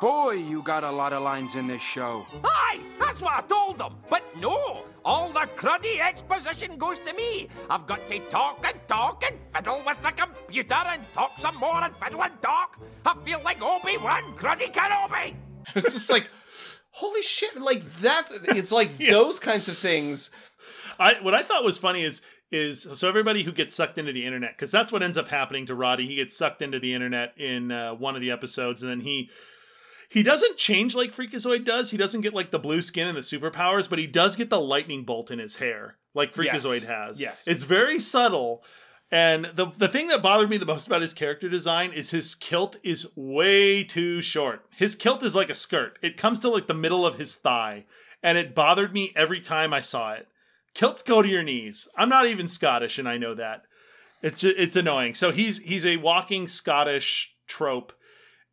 [0.00, 2.26] Boy, you got a lot of lines in this show.
[2.42, 3.96] Aye, that's what I told them.
[4.08, 7.48] But no, all the cruddy exposition goes to me.
[7.68, 11.84] I've got to talk and talk and fiddle with the computer and talk some more
[11.84, 12.80] and fiddle and talk.
[13.04, 15.34] I feel like Obi-Wan Cruddy Kenobi.
[15.76, 16.30] It's just like,
[16.92, 17.60] holy shit!
[17.60, 18.28] Like that.
[18.56, 20.30] It's like those kinds of things.
[20.98, 24.24] I what I thought was funny is is so everybody who gets sucked into the
[24.24, 26.06] internet because that's what ends up happening to Roddy.
[26.06, 29.28] He gets sucked into the internet in uh, one of the episodes, and then he
[30.10, 31.90] he doesn't change like Freakazoid does.
[31.90, 34.60] He doesn't get like the blue skin and the superpowers, but he does get the
[34.60, 36.84] lightning bolt in his hair like Freakazoid Yes.
[36.84, 37.20] has.
[37.20, 37.48] Yes.
[37.48, 38.62] it's very subtle.
[39.12, 42.34] And the the thing that bothered me the most about his character design is his
[42.34, 44.64] kilt is way too short.
[44.76, 45.98] His kilt is like a skirt.
[46.02, 47.86] It comes to like the middle of his thigh,
[48.22, 50.28] and it bothered me every time I saw it.
[50.74, 51.88] Kilts go to your knees.
[51.96, 53.62] I'm not even Scottish, and I know that.
[54.22, 55.14] It's it's annoying.
[55.14, 57.92] So he's he's a walking Scottish trope,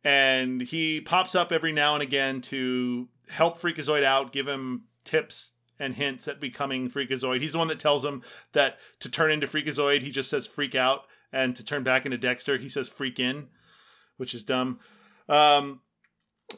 [0.04, 5.54] and he pops up every now and again to help Freakazoid out, give him tips
[5.78, 7.40] and hints at becoming Freakazoid.
[7.40, 8.22] He's the one that tells him
[8.52, 12.18] that to turn into Freakazoid, he just says freak out, and to turn back into
[12.18, 13.48] Dexter, he says freak in,
[14.16, 14.80] which is dumb.
[15.28, 15.82] Um,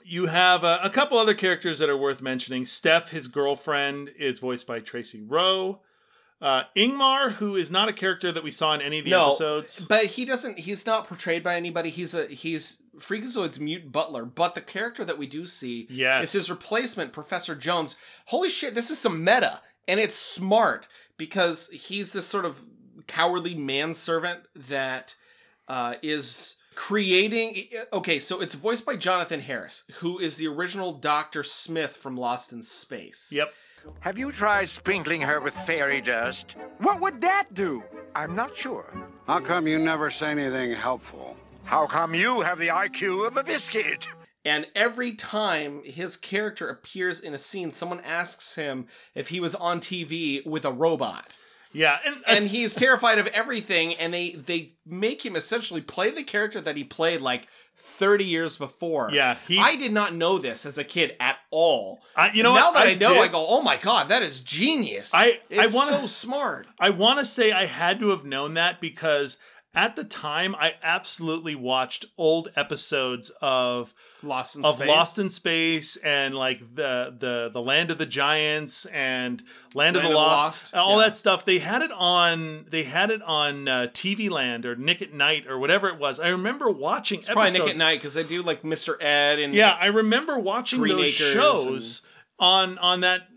[0.05, 2.64] you have a, a couple other characters that are worth mentioning.
[2.64, 5.80] Steph, his girlfriend, is voiced by Tracy Rowe.
[6.41, 9.28] Uh, Ingman, who is not a character that we saw in any of the no,
[9.28, 9.84] episodes.
[9.86, 10.59] but he doesn't.
[10.61, 11.91] He's not portrayed by anybody.
[11.91, 14.24] He's a he's Freakazoid's mute butler.
[14.24, 16.24] But the character that we do see Yes.
[16.24, 17.97] is his replacement, Professor Jones.
[18.26, 18.74] Holy shit!
[18.74, 19.61] This is some meta.
[19.86, 20.86] and it's smart
[21.18, 22.62] because he's this sort of
[23.07, 25.14] cowardly manservant that
[25.68, 27.57] uh, is creating.
[27.93, 32.53] Okay, so it's voiced by Jonathan Harris, who is the original Doctor Smith from Lost
[32.53, 33.30] in Space.
[33.34, 33.53] Yep.
[34.01, 36.55] Have you tried sprinkling her with fairy dust?
[36.78, 37.83] What would that do?
[38.14, 38.93] I'm not sure.
[39.26, 41.37] How come you never say anything helpful?
[41.64, 44.09] How come you have the IQ of a biscuit?
[44.45, 49.55] And every time his character appears in a scene, someone asks him if he was
[49.55, 51.33] on TV with a robot.
[51.72, 56.24] Yeah, and, and he's terrified of everything and they they make him essentially play the
[56.24, 57.46] character that he played like
[57.76, 59.10] 30 years before.
[59.12, 62.00] Yeah, he- i did not know this as a kid at all.
[62.16, 62.74] I- you know now what?
[62.74, 65.14] that i, I know did- i go oh my god that is genius.
[65.14, 66.66] I- I it's wanna- so smart.
[66.78, 69.36] I want to say I had to have known that because
[69.72, 75.30] at the time I absolutely watched old episodes of lost in of space Lost in
[75.30, 79.42] Space and like the the the Land of the Giants and
[79.74, 81.06] Land, of the of Lost, Lost, and all yeah.
[81.06, 81.44] that stuff.
[81.44, 85.46] They had it on they had it on uh, TV Land or Nick at Night
[85.46, 86.18] or whatever it was.
[86.18, 89.54] I remember watching it's probably nick at night because i do like mr ed and
[89.54, 92.02] Yeah, I remember watching Green those Acres shows
[92.40, 93.28] on on that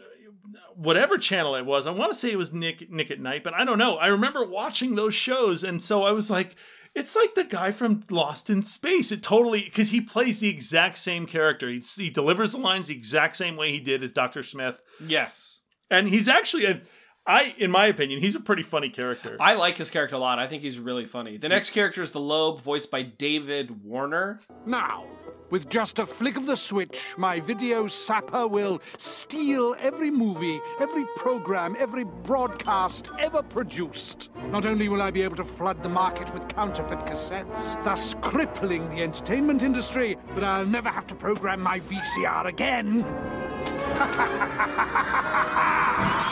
[0.84, 1.88] whatever channel it was.
[1.88, 3.98] I want to say it was Nick Nick at Night, but I don't know.
[3.98, 6.56] I remember watching those shows, and so I was like,
[6.94, 9.12] it's like the guy from Lost in Space.
[9.12, 11.70] It totally because he plays the exact same character.
[11.70, 15.62] He, he delivers the lines the exact same way he did as Doctor Smith, yes
[15.94, 16.82] and he's actually a.
[17.26, 19.38] I, in my opinion, he's a pretty funny character.
[19.40, 20.40] I like his character a lot.
[20.40, 21.38] I think he's really funny.
[21.38, 24.42] The next character is the Lobe, voiced by David Warner.
[24.66, 25.08] Now,
[25.50, 31.06] with just a flick of the switch, my video sapper will steal every movie, every
[31.16, 34.30] program, every broadcast ever produced.
[34.50, 38.90] Not only will I be able to flood the market with counterfeit cassettes, thus crippling
[38.90, 43.06] the entertainment industry, but I'll never have to program my VCR again.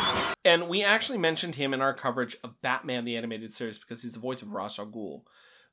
[0.44, 4.14] And we actually mentioned him in our coverage of Batman the Animated Series because he's
[4.14, 5.22] the voice of Ra's al Ghul.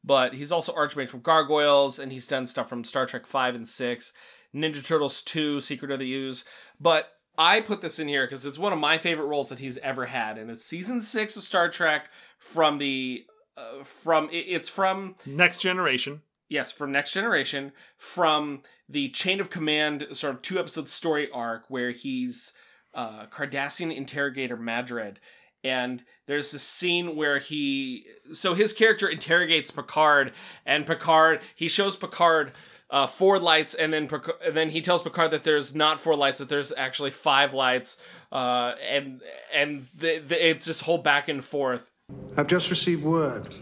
[0.04, 3.66] But he's also Archmage from Gargoyles, and he's done stuff from Star Trek 5 and
[3.66, 4.12] 6,
[4.54, 6.44] Ninja Turtles 2, Secret of the Ooze.
[6.78, 9.78] But I put this in here because it's one of my favorite roles that he's
[9.78, 13.24] ever had, and it's season 6 of Star Trek from the.
[13.56, 16.22] Uh, from it's from Next generation.
[16.48, 21.64] Yes, from Next Generation, from the Chain of Command sort of two episode story arc
[21.68, 22.54] where he's
[22.98, 25.20] uh, Cardassian interrogator Madred.
[25.62, 28.06] And there's a scene where he.
[28.32, 30.32] So his character interrogates Picard,
[30.66, 31.40] and Picard.
[31.54, 32.52] He shows Picard.
[32.90, 34.08] Uh, four lights, and then
[34.42, 38.00] and then he tells Picard that there's not four lights, that there's actually five lights,
[38.32, 39.20] uh, and
[39.54, 41.90] and the, the, it's just whole back and forth.
[42.34, 43.54] I've just received word.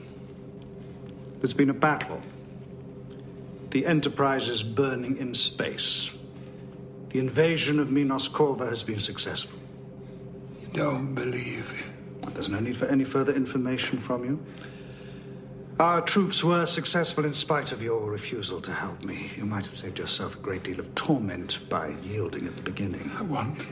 [1.41, 2.23] There's been a battle.
[3.71, 6.16] The Enterprise is burning in space.
[7.17, 9.59] The invasion of Minos Korva has been successful.
[10.61, 11.87] You don't believe
[12.35, 14.45] There's no need for any further information from you.
[15.81, 19.31] Our troops were successful in spite of your refusal to help me.
[19.35, 23.11] You might have saved yourself a great deal of torment by yielding at the beginning.
[23.17, 23.63] I want.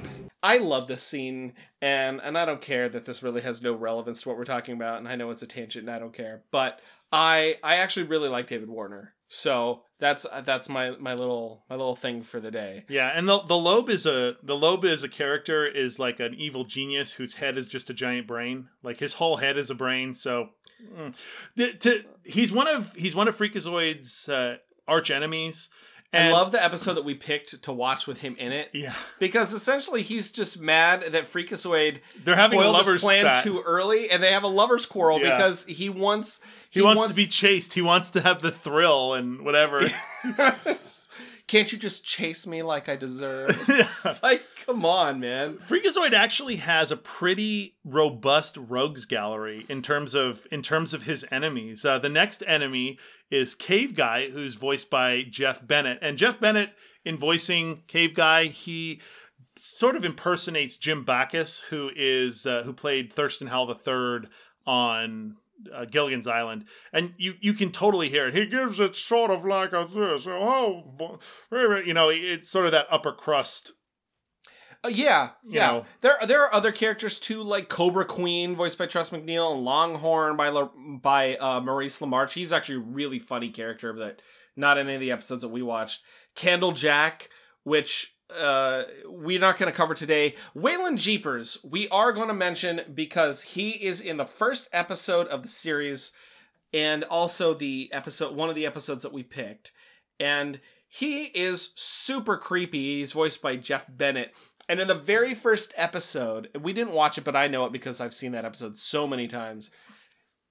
[0.42, 4.22] I love this scene, and and I don't care that this really has no relevance
[4.22, 6.44] to what we're talking about, and I know it's a tangent, and I don't care.
[6.50, 6.80] But
[7.12, 11.96] I I actually really like David Warner, so that's that's my my little my little
[11.96, 12.84] thing for the day.
[12.88, 16.34] Yeah, and the the lobe is a the lobe is a character is like an
[16.34, 18.68] evil genius whose head is just a giant brain.
[18.82, 20.12] Like his whole head is a brain.
[20.12, 20.50] So
[20.94, 21.14] mm.
[21.56, 25.70] The- to, he's one of he's one of Freakazoid's uh, arch enemies.
[26.14, 28.70] I love the episode that we picked to watch with him in it.
[28.72, 33.44] Yeah, because essentially he's just mad that Freakazoid They're having a lovers plan spat.
[33.44, 35.36] too early, and they have a lovers quarrel Yeah.
[35.36, 36.40] because he wants
[36.70, 37.74] He, wants, to be chased.
[37.74, 39.82] He wants to have the thrill and whatever.
[41.46, 43.50] Can't you just chase me like I deserve?
[43.68, 45.58] It's like, come on, man.
[45.58, 51.26] Freakazoid actually has a pretty robust rogues gallery in terms of in terms of his
[51.30, 51.84] enemies.
[51.84, 52.98] Uh, the next enemy
[53.30, 56.70] is Cave Guy, who's voiced by Jeff Bennett, and Jeff Bennett
[57.04, 59.00] in voicing Cave Guy, he
[59.56, 64.28] sort of impersonates Jim Backus, who is uh, who played Thurston Howell III
[64.66, 65.36] on
[65.74, 68.34] uh, Gilligan's Island, and you you can totally hear it.
[68.34, 71.18] He gives it sort of like a this, oh,
[71.50, 73.72] you know, it's sort of that upper crust.
[74.84, 75.66] Uh, yeah, You yeah.
[75.68, 75.84] know.
[76.02, 80.36] There there are other characters too, like Cobra Queen, voiced by Tress MacNeille, and Longhorn
[80.36, 82.34] by La- by uh, Maurice LaMarche.
[82.34, 84.20] He's actually a really funny character, but
[84.56, 86.02] not in any of the episodes that we watched.
[86.34, 87.30] Candle Jack,
[87.62, 90.34] which uh we're not going to cover today.
[90.56, 95.42] Waylon Jeepers, we are going to mention because he is in the first episode of
[95.42, 96.12] the series
[96.72, 99.72] and also the episode one of the episodes that we picked.
[100.18, 102.98] And he is super creepy.
[102.98, 104.34] He's voiced by Jeff Bennett.
[104.68, 108.00] And in the very first episode, we didn't watch it, but I know it because
[108.00, 109.70] I've seen that episode so many times.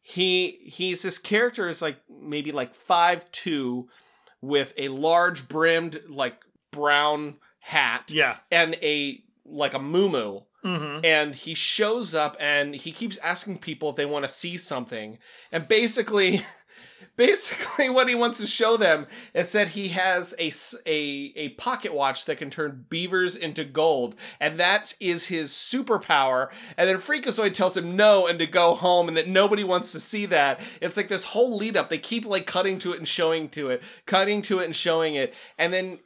[0.02, 3.88] He he's this character is like maybe like five two,
[4.42, 8.12] with a large brimmed like brown hat.
[8.12, 8.38] Yeah.
[8.52, 11.04] and a like a moo Mhm.
[11.04, 15.18] and he shows up and he keeps asking people if they want to see something
[15.52, 16.42] and basically
[17.18, 20.52] basically what he wants to show them is that he has a,
[20.90, 26.48] a, a pocket watch that can turn beavers into gold and that is his superpower
[26.78, 30.00] and then freakazoid tells him no and to go home and that nobody wants to
[30.00, 33.08] see that it's like this whole lead up they keep like cutting to it and
[33.08, 36.00] showing to it cutting to it and showing it and then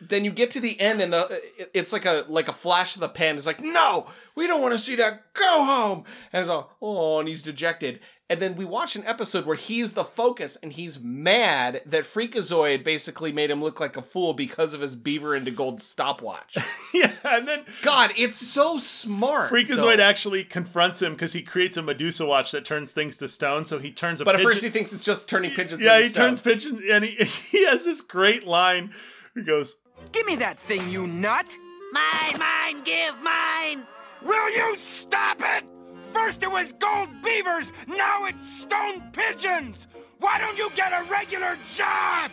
[0.00, 1.40] then you get to the end and the
[1.74, 3.36] it's like a like a flash of the pen.
[3.36, 5.32] It's like, no, we don't want to see that.
[5.34, 6.04] Go home.
[6.32, 8.00] And so, oh, and he's dejected.
[8.30, 12.84] And then we watch an episode where he's the focus and he's mad that Freakazoid
[12.84, 16.56] basically made him look like a fool because of his beaver into gold stopwatch.
[16.94, 19.50] yeah, and then God, it's so smart.
[19.50, 20.02] Freakazoid though.
[20.04, 23.64] actually confronts him because he creates a Medusa watch that turns things to stone.
[23.64, 24.50] So he turns a But at pigeon.
[24.52, 26.28] first he thinks it's just turning pigeons yeah, he stone.
[26.28, 28.92] turns pigeons, and he he has this great line.
[29.34, 29.76] He goes,
[30.12, 31.56] Give me that thing, you nut!
[31.92, 33.86] Mine, mine, give mine!
[34.22, 35.64] Will you stop it?
[36.12, 39.86] First it was gold beavers, now it's stone pigeons!
[40.18, 42.30] Why don't you get a regular job?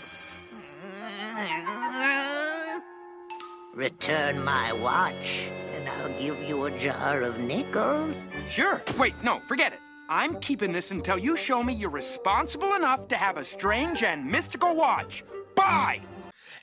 [3.73, 8.25] Return my watch, and I'll give you a jar of nickels.
[8.47, 8.81] Sure.
[8.97, 9.79] Wait, no, forget it.
[10.09, 14.25] I'm keeping this until you show me you're responsible enough to have a strange and
[14.25, 15.23] mystical watch.
[15.55, 16.01] Bye!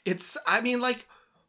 [0.05, 1.07] It's I mean like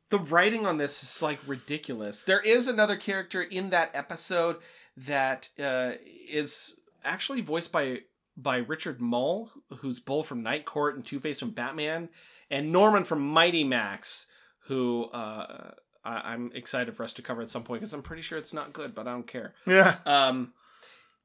[0.10, 2.24] the writing on this is like ridiculous.
[2.24, 4.58] There is another character in that episode
[4.98, 5.94] that uh,
[6.30, 8.02] is actually voiced by
[8.38, 12.10] by Richard Moll, who's Bull from Night Court and Two Face from Batman,
[12.50, 14.28] and Norman from Mighty Max,
[14.68, 15.72] who uh,
[16.04, 18.54] I, I'm excited for us to cover at some point because I'm pretty sure it's
[18.54, 19.54] not good, but I don't care.
[19.66, 19.98] Yeah.
[20.06, 20.54] Um,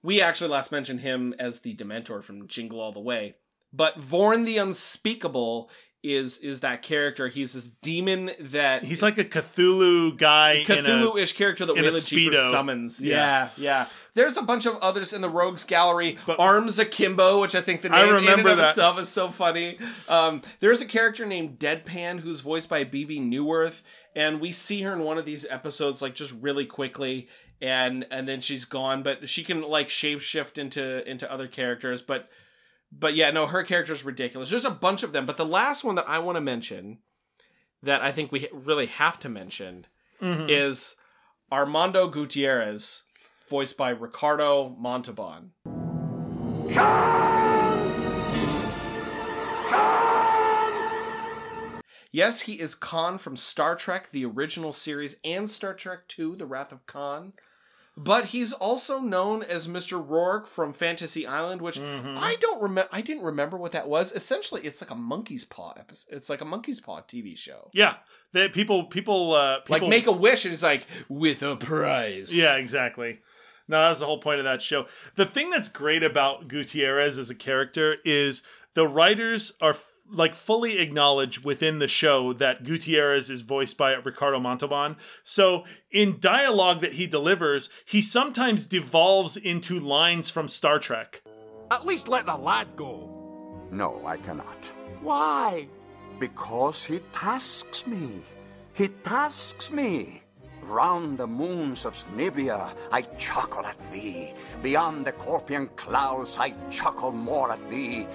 [0.02, 3.36] we actually last mentioned him as the Dementor from Jingle All the Way,
[3.72, 5.68] but Vorn the Unspeakable
[6.02, 7.28] is is that character.
[7.28, 12.50] He's this demon that he's like a Cthulhu guy, Cthulhu-ish character that a Wayland Speedo.
[12.50, 13.00] summons.
[13.00, 13.14] Yeah.
[13.16, 13.48] Yeah.
[13.58, 16.16] yeah, There's a bunch of others in the Rogues Gallery.
[16.38, 18.68] Arms Akimbo, which I think the I name in and of that.
[18.70, 19.76] itself is so funny.
[20.08, 23.82] Um, there's a character named Deadpan who's voiced by Bebe Neuwirth,
[24.16, 27.28] and we see her in one of these episodes like just really quickly,
[27.60, 29.02] and and then she's gone.
[29.02, 32.26] But she can like shapeshift into into other characters, but.
[32.92, 34.50] But yeah, no, her character is ridiculous.
[34.50, 36.98] There's a bunch of them, but the last one that I want to mention,
[37.82, 39.86] that I think we really have to mention,
[40.20, 40.48] Mhm.
[40.50, 40.96] is
[41.52, 43.02] Armando Gutierrez,
[43.48, 45.52] voiced by Ricardo Montalban.
[52.12, 56.46] Yes, he is Khan from Star Trek, the original series, and Star Trek II, The
[56.46, 57.34] Wrath of Khan.
[58.02, 60.02] But he's also known as Mr.
[60.02, 62.88] Rourke from Fantasy Island, which I don't remember.
[62.90, 64.12] I didn't remember what that was.
[64.12, 66.14] Essentially, it's like a monkey's paw episode.
[66.14, 67.68] It's like a monkey's paw TV show.
[67.74, 67.96] Yeah,
[68.32, 72.36] that people people uh people, Like make a wish, and it's like with a prize.
[72.36, 73.18] Yeah, exactly.
[73.68, 74.86] No, that was the whole point of that show.
[75.16, 78.42] The thing that's great about Gutierrez as a character is
[78.74, 79.74] the writers are
[80.12, 84.96] like fully acknowledge within the show that Gutierrez is voiced by Ricardo Montalban.
[85.24, 91.22] So in dialogue that he delivers, he sometimes devolves into lines from Star Trek.
[91.70, 93.68] At least let the lad go.
[93.70, 94.64] No, I cannot.
[95.00, 95.68] Why?
[96.18, 98.22] Because he tasks me.
[98.74, 100.22] He tasks me.
[100.62, 104.34] Round the moons of Snibia, I chuckle at thee.
[104.62, 108.06] Beyond the Corpian clouds, I chuckle more at thee.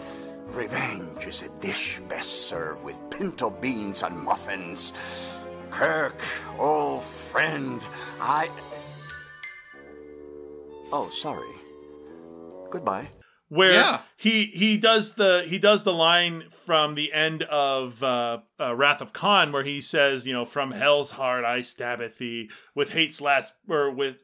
[0.48, 4.94] Revenge is a dish best served with pinto beans and muffins.
[5.70, 6.22] Kirk,
[6.58, 7.86] old friend,
[8.22, 8.50] I.
[10.92, 11.50] Oh, sorry.
[12.70, 13.10] Goodbye.
[13.50, 14.02] where Yeah.
[14.18, 19.02] he he does the he does the line from the end of uh, uh, Wrath
[19.02, 22.90] of Khan where he says, you know, from hell's heart I stab at thee with
[22.92, 24.18] hate's last or with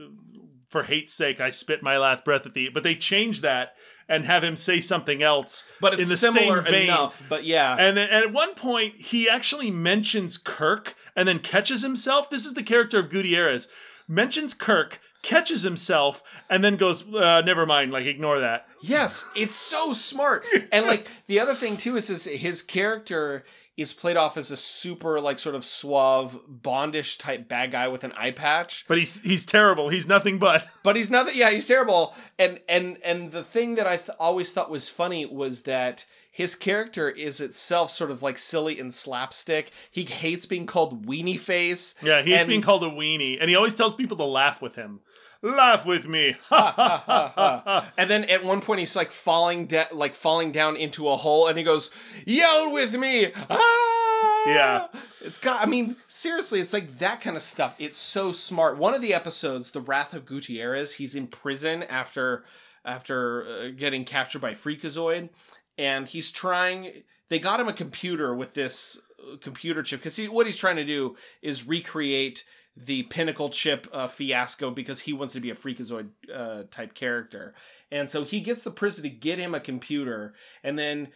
[0.71, 2.69] for hate's sake I spit my last breath at thee.
[2.69, 3.75] But they change that
[4.09, 6.83] and have him say something else, But it's in the similar same vein.
[6.85, 7.75] enough, but yeah.
[7.79, 12.29] And then at one point he actually mentions Kirk and then catches himself.
[12.29, 13.67] This is the character of Gutierrez.
[14.07, 17.91] Mentions Kirk, catches himself, and then goes, uh, "Never mind.
[17.93, 20.45] Like ignore that." Yes, it's so smart.
[20.71, 23.45] And like the other thing too is, is his character
[23.77, 28.03] is played off as a super like sort of suave bondish type bad guy with
[28.03, 29.89] an eye patch But he's he's terrible.
[29.89, 30.67] He's nothing but.
[30.83, 34.51] but he's nothing yeah he's terrible and and and the thing that i th- always
[34.53, 39.71] thought was funny was that his character is itself sort of like silly and slapstick
[39.89, 43.75] he hates being called weenie face Yeah, he's being called a weenie, and he always
[43.75, 45.01] tells people to laugh with him.
[45.41, 46.35] Laugh with me.
[46.51, 47.03] Ha ha
[47.35, 51.15] ha and then at one point he's like falling da- like falling down into a
[51.15, 51.89] hole and he goes
[52.25, 54.43] yell with me ah!
[54.45, 54.87] Yeah.
[55.21, 58.93] it's got i mean seriously it's like that kind of stuff it's so smart one
[58.93, 62.43] of the episodes the wrath of gutierrez he's in prison after
[62.83, 65.29] after uh, getting captured by freakazoid
[65.77, 70.27] and he's trying they got him a computer with this uh, computer chip because he,
[70.27, 72.43] what he's trying to do is recreate
[72.75, 77.53] the pinnacle chip uh, fiasco because he wants to be a freakazoid uh, type character
[77.91, 81.09] and so he gets the prison to get him a computer and then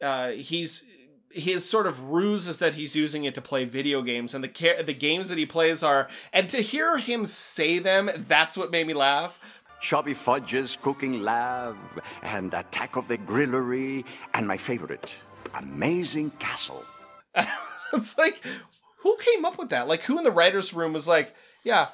[0.00, 0.86] uh, he's
[1.30, 4.48] his sort of ruse is that he's using it to play video games and the
[4.48, 8.70] ca- the games that he plays are and to hear him say them that's what
[8.70, 9.38] made me laugh
[9.82, 11.76] Chubby Fudge's Cooking Lab,
[12.22, 15.16] and Attack of the Grillery, and my favorite,
[15.56, 16.84] Amazing Castle.
[17.92, 18.40] it's like
[19.02, 19.88] who came up with that?
[19.88, 21.34] Like who in the writers room was like
[21.64, 21.88] yeah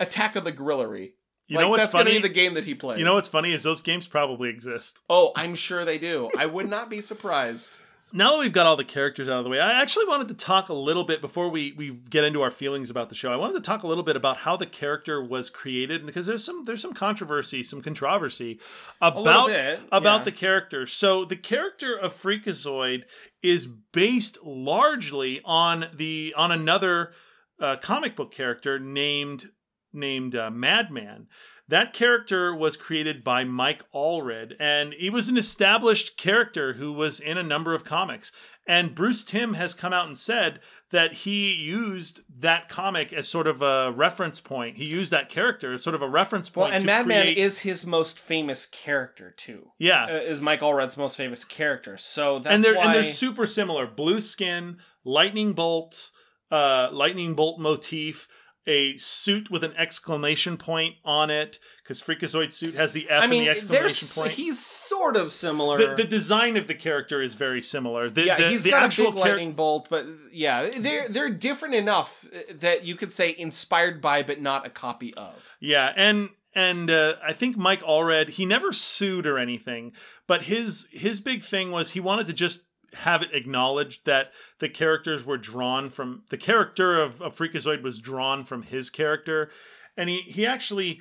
[0.00, 1.12] attack of the grillery.
[1.46, 2.16] You like, know what's that's gonna funny?
[2.16, 2.98] be the game that he plays.
[2.98, 5.00] You know what's funny is those games probably exist.
[5.10, 6.30] oh i'm sure they do.
[6.36, 7.78] I would not be surprised
[8.16, 10.34] Now that we've got all the characters out of the way, I actually wanted to
[10.34, 13.32] talk a little bit before we, we get into our feelings about the show.
[13.32, 16.44] I wanted to talk a little bit about how the character was created because there's
[16.44, 18.60] some there's some controversy, some controversy
[19.00, 20.24] about bit, about yeah.
[20.24, 20.86] the character.
[20.86, 23.02] So the character of Freakazoid
[23.42, 27.10] is based largely on the on another
[27.58, 29.46] uh, comic book character named
[29.92, 31.26] named uh, Madman.
[31.68, 37.18] That character was created by Mike Allred, and he was an established character who was
[37.20, 38.32] in a number of comics.
[38.66, 40.60] And Bruce Timm has come out and said
[40.90, 44.76] that he used that comic as sort of a reference point.
[44.76, 46.68] He used that character as sort of a reference point.
[46.68, 50.04] well and madman create- is his most famous character too Yeah.
[50.04, 53.46] uh, is mike allred's most famous character so that's and they're why and they're super
[53.46, 53.86] similar.
[53.86, 56.10] Blue skin, lightning bolt,
[56.50, 58.28] uh, lightning bolt motif,
[58.66, 63.26] a suit with an exclamation point on it because Freakazoid suit has the F i
[63.26, 64.32] mean and the exclamation point.
[64.32, 68.08] he's sort of similar the, the design of the character is very similar.
[68.08, 71.08] The, yeah, the, he's the got actual a big char- lightning bolt, but yeah, they're
[71.08, 75.56] they're different enough that you could say inspired by, but not a copy of.
[75.60, 79.92] Yeah, and and uh, I think Mike Allred he never sued or anything,
[80.26, 82.62] but his his big thing was he wanted to just
[82.94, 88.00] have it acknowledged that the characters were drawn from the character of, of Freakazoid was
[88.00, 89.50] drawn from his character,
[89.96, 91.00] and he he actually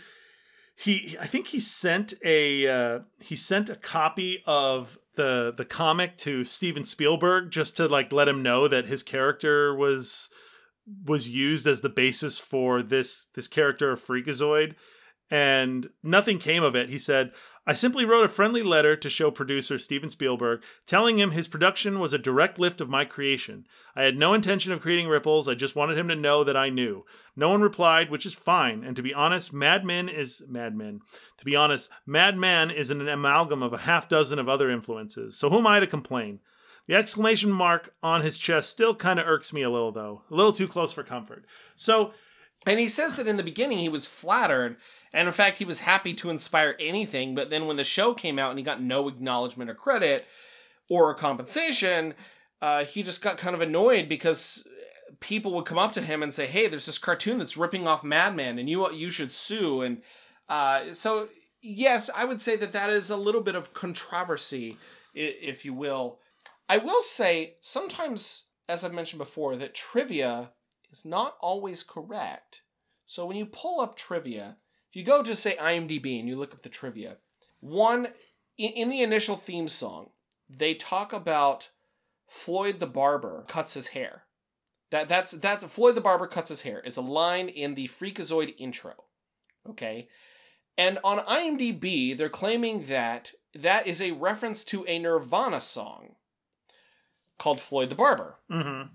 [0.75, 6.17] he I think he sent a uh, he sent a copy of the the comic
[6.19, 10.29] to Steven Spielberg just to like let him know that his character was
[11.05, 14.75] was used as the basis for this this character of Freakazoid
[15.33, 16.89] and nothing came of it.
[16.89, 17.31] He said,
[17.65, 21.99] I simply wrote a friendly letter to show producer Steven Spielberg, telling him his production
[21.99, 23.65] was a direct lift of my creation.
[23.95, 26.69] I had no intention of creating ripples, I just wanted him to know that I
[26.69, 27.05] knew.
[27.37, 30.99] No one replied, which is fine, and to be honest, Madman is Madman.
[31.37, 35.49] To be honest, Madman is an amalgam of a half dozen of other influences, so
[35.49, 36.39] who am I to complain?
[36.87, 40.23] The exclamation mark on his chest still kind of irks me a little, though.
[40.29, 41.45] A little too close for comfort.
[41.77, 42.13] So,
[42.65, 44.77] And he says that in the beginning he was flattered,
[45.13, 47.35] and in fact he was happy to inspire anything.
[47.35, 50.25] But then when the show came out and he got no acknowledgement or credit
[50.89, 52.13] or compensation,
[52.61, 54.65] uh, he just got kind of annoyed because
[55.19, 58.03] people would come up to him and say, "Hey, there's this cartoon that's ripping off
[58.03, 60.01] Madman, and you you should sue." And
[60.47, 61.27] uh, so,
[61.61, 64.77] yes, I would say that that is a little bit of controversy,
[65.13, 66.19] if you will.
[66.69, 70.51] I will say sometimes, as I've mentioned before, that trivia
[70.93, 72.61] is not always correct.
[73.05, 74.57] So when you pull up trivia,
[74.89, 77.17] if you go to say IMDb and you look up the trivia,
[77.59, 78.07] one
[78.57, 80.11] in, the initial theme song,
[80.47, 81.69] they talk about
[82.27, 84.23] Floyd the barber cuts his hair.
[84.91, 88.53] That that's that's Floyd the barber cuts his hair is a line in the Freakazoid
[88.59, 88.93] intro.
[89.67, 90.07] Okay?
[90.77, 96.15] And on IMDb, they're claiming that that is a reference to a Nirvana song
[97.39, 98.89] called Floyd the Barber mhm.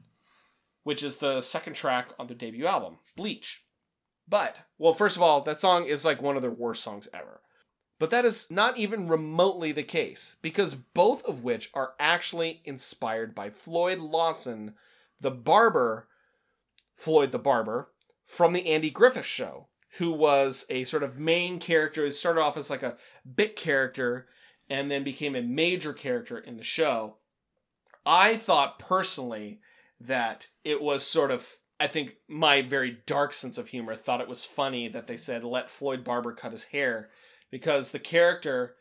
[0.88, 3.62] Which is the second track on their debut album, Bleach.
[4.26, 7.42] But, well, first of all, that song is like one of their worst songs ever.
[7.98, 13.34] But that is not even remotely the case, because both of which are actually inspired
[13.34, 14.76] by Floyd Lawson,
[15.20, 16.08] the barber,
[16.96, 17.90] Floyd the Barber,
[18.24, 19.66] from the Andy Griffith Show,
[19.98, 22.06] who was a sort of main character.
[22.06, 22.96] He started off as like a
[23.36, 24.26] bit character
[24.70, 27.16] and then became a major character in the show.
[28.06, 29.60] I thought personally
[30.00, 34.28] that it was sort of I think my very dark sense of humor thought it
[34.28, 37.10] was funny that they said let Floyd Barber cut his hair
[37.50, 38.74] because the character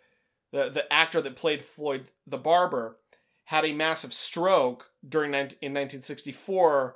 [0.51, 2.97] the the actor that played Floyd the barber
[3.45, 6.95] had a massive stroke during in 1964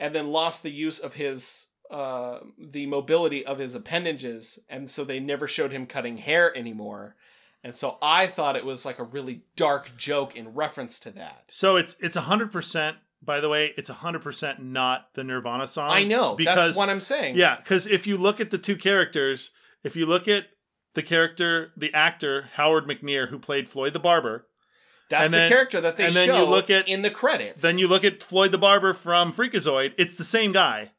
[0.00, 5.04] and then lost the use of his uh, the mobility of his appendages and so
[5.04, 7.16] they never showed him cutting hair anymore
[7.64, 11.44] and so I thought it was like a really dark joke in reference to that.
[11.48, 12.96] So it's it's hundred percent.
[13.24, 15.90] By the way, it's hundred percent not the Nirvana song.
[15.90, 17.36] I know, that's what I'm saying.
[17.36, 19.52] Yeah, because if you look at the two characters,
[19.84, 20.46] if you look at
[20.94, 24.46] the character, the actor Howard McNear who played Floyd the Barber,
[25.08, 27.62] That's the character that they and show then you look at in the credits.
[27.62, 29.94] then you look at Floyd the Barber from Freakazoid.
[29.96, 30.90] It's the same guy.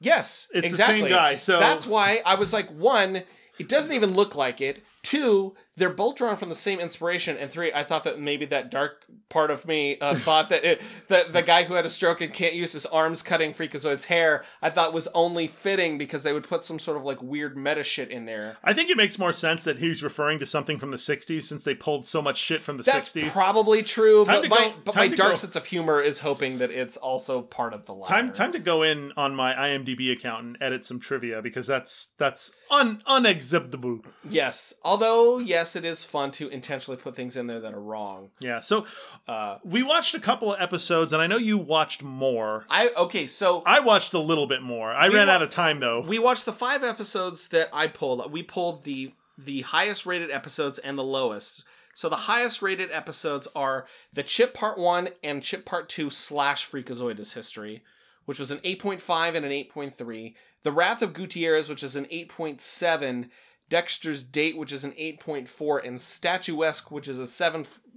[0.00, 3.22] Yes, It's the same guy, so- that's why I was like, one,
[3.58, 4.84] it doesn't even look like it.
[5.02, 7.36] Two, they're both drawn from the same inspiration.
[7.36, 10.80] And three, I thought that maybe that dark part of me uh, thought that it,
[11.08, 14.44] that the guy who had a stroke and can't use his arms cutting Freakazoid's hair,
[14.62, 17.84] I thought was only fitting because they would put some sort of like weird meta
[17.84, 18.56] shit in there.
[18.64, 21.64] I think it makes more sense that he's referring to something from the '60s since
[21.64, 23.32] they pulled so much shit from the That's '60s.
[23.32, 25.34] probably true, Time but my, go- but my dark go.
[25.34, 28.08] sense of humor is hoping that it's also part of the line.
[28.08, 32.06] Time time to go in on my IMDb account and edit some trivia because that's
[32.18, 34.00] that's un unacceptable.
[34.28, 34.74] Yes.
[34.84, 38.30] Although, yes, it is fun to intentionally put things in there that are wrong.
[38.40, 38.60] Yeah.
[38.60, 38.86] So
[39.28, 42.64] Uh, we watched a couple of episodes, and I know you watched more.
[42.70, 44.90] I okay, so I watched a little bit more.
[44.90, 46.00] I ran wa- out of time though.
[46.00, 48.32] we watched the five episodes that I pulled.
[48.32, 51.64] We pulled the the highest rated episodes and the lowest.
[51.94, 56.68] So the highest rated episodes are the Chip Part One and Chip Part Two slash
[56.68, 57.82] Freakazoidus History,
[58.24, 60.36] which was an eight point five and an eight point three.
[60.62, 63.30] The Wrath of Gutierrez, which is an eight point seven.
[63.68, 67.26] Dexter's Date, which is an 8.4, and Statuesque, which is a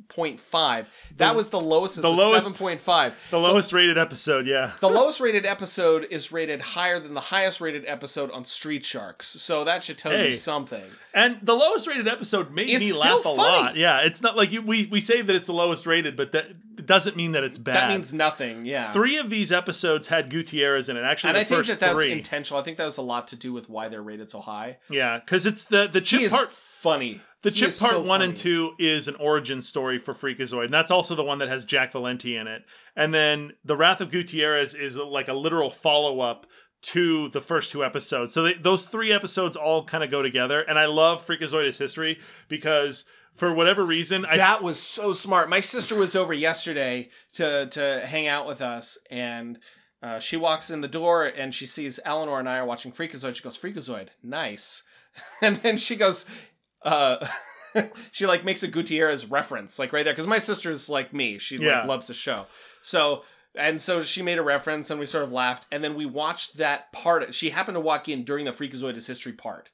[0.10, 0.86] 7.5.
[1.18, 3.14] That The- was the lowest, the lowest- 7.5.
[3.30, 4.72] the lowest rated episode, yeah.
[4.80, 9.28] The lowest rated episode is rated higher than the highest rated episode on Street Sharks.
[9.28, 10.28] So that should tell Hey.
[10.28, 10.84] you something.
[11.14, 13.38] And the lowest rated episode made It's me laugh a funny.
[13.38, 13.76] lot.
[13.76, 16.86] Yeah, it's not like you, we we say that it's the lowest rated, but that
[16.86, 17.76] doesn't mean that it's bad.
[17.76, 18.66] That means nothing.
[18.66, 18.92] Yeah.
[18.94, 21.04] Three of these episodes had Gutierrez in it.
[21.04, 22.12] Actually, and the I think that that's three.
[22.12, 22.60] intentional.
[22.60, 24.78] I think that has a lot to do with why they're rated so high.
[24.90, 26.50] yeah, because it's the the chip part.
[26.52, 27.20] funny.
[27.44, 28.26] The chip part so one funny.
[28.26, 31.66] and two is an origin story for Freakazoid, and that's also the one that has
[31.66, 32.64] Jack Valenti in it.
[32.96, 36.46] And then the Wrath of Gutierrez is like a literal follow up
[36.82, 38.34] to the first two episodes.
[38.34, 40.62] So they, those three episodes all kind of go together.
[40.62, 45.50] And I love Freakazoid's history because for whatever reason, I that was so smart.
[45.50, 49.58] My sister was over yesterday to to hang out with us, and
[50.04, 53.36] uh, she walks in the door and she sees Eleanor and I are watching Freakazoid.
[53.36, 54.84] She goes, "Freakazoid, nice,"
[55.42, 56.30] and then she goes,
[56.84, 57.26] uh,
[58.12, 61.38] she like makes a Gutierrez reference like right there because my sister's like me.
[61.38, 61.80] She Yeah.
[61.80, 62.46] like loves the show,
[62.82, 63.24] so.
[63.54, 65.68] And so she made a reference, and we sort of laughed.
[65.74, 67.36] And then we watched that part.
[67.36, 69.68] She happened to walk in during the Freakazoidus history part,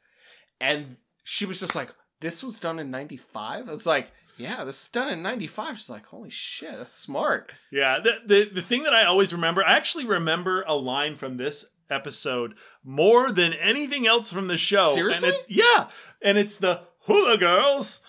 [0.59, 4.81] and she was just like, "This was done in '95." I was like, "Yeah, this
[4.81, 8.81] is done in '95." She's like, "Holy shit, that's smart." Yeah, the, the the thing
[8.81, 14.07] that I always remember, I actually remember a line from this episode more than anything
[14.07, 14.89] else from the show.
[14.89, 15.29] Seriously?
[15.29, 15.87] And it's, yeah,
[16.23, 18.01] and it's the hula girls,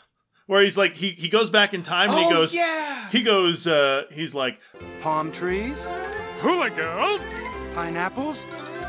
[0.46, 3.08] where he's like he he goes back in time and he Oh, goes yeah.
[3.10, 4.60] he goes uh he's like
[5.00, 5.86] Palm trees,
[6.40, 7.20] hula girls,
[7.74, 8.44] pineapples,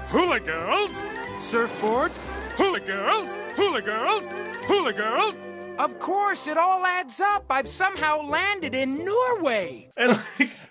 [0.07, 0.91] hula girls,
[1.38, 2.18] surfboards,
[2.57, 4.24] hula girls, hula girls,
[4.68, 5.47] hula girls.
[5.78, 7.45] Of course, it all adds up.
[7.49, 9.89] I've somehow landed in Norway.
[9.95, 10.20] and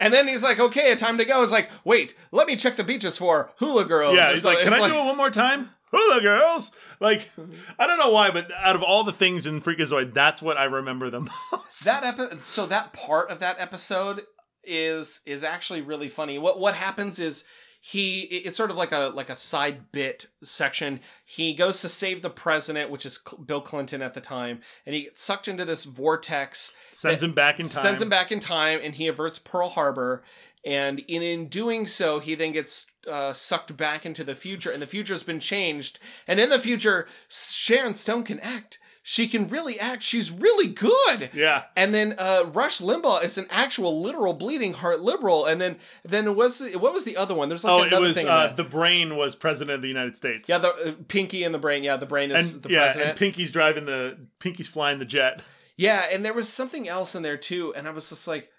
[0.01, 2.85] And then he's like, "Okay, time to go." It's like, "Wait, let me check the
[2.85, 5.31] beaches for hula girls." yeah he's so- like can it's I do it one more
[5.31, 5.71] time?
[5.91, 7.29] Hula girls, like
[7.79, 10.65] I don't know why, but out of all the things in Freakazoid, that's what I
[10.65, 11.21] remember the
[11.53, 11.85] most.
[11.85, 14.23] that epi- so that part of that episode
[14.65, 16.39] is is actually really funny.
[16.39, 17.45] What what happens is
[17.81, 21.01] he it's sort of like a like a side bit section.
[21.25, 25.03] He goes to save the president, which is Bill Clinton at the time, and he
[25.03, 26.73] gets sucked into this vortex.
[26.91, 27.71] Sends him back in time.
[27.83, 30.23] Sends him back in time, and he averts Pearl Harbor.
[30.65, 34.83] And in, in doing so, he then gets uh, sucked back into the future, and
[34.83, 35.99] the future has been changed.
[36.27, 38.79] And in the future, Sharon Stone can act.
[39.03, 40.03] She can really act.
[40.03, 41.31] She's really good.
[41.33, 41.63] Yeah.
[41.75, 45.47] And then uh, Rush Limbaugh is an actual literal bleeding heart liberal.
[45.47, 47.49] And then then was what was the other one?
[47.49, 48.27] There's like oh, it another was thing.
[48.27, 50.47] in uh, the brain was president of the United States.
[50.47, 51.85] yeah, the uh, Pinky and the brain.
[51.85, 53.11] Yeah, the brain is and the yeah, president.
[53.11, 55.41] and Pinky's driving the Pinky's flying the jet.
[55.79, 57.73] yeah, and there was something else in there too.
[57.75, 58.51] And I was just like,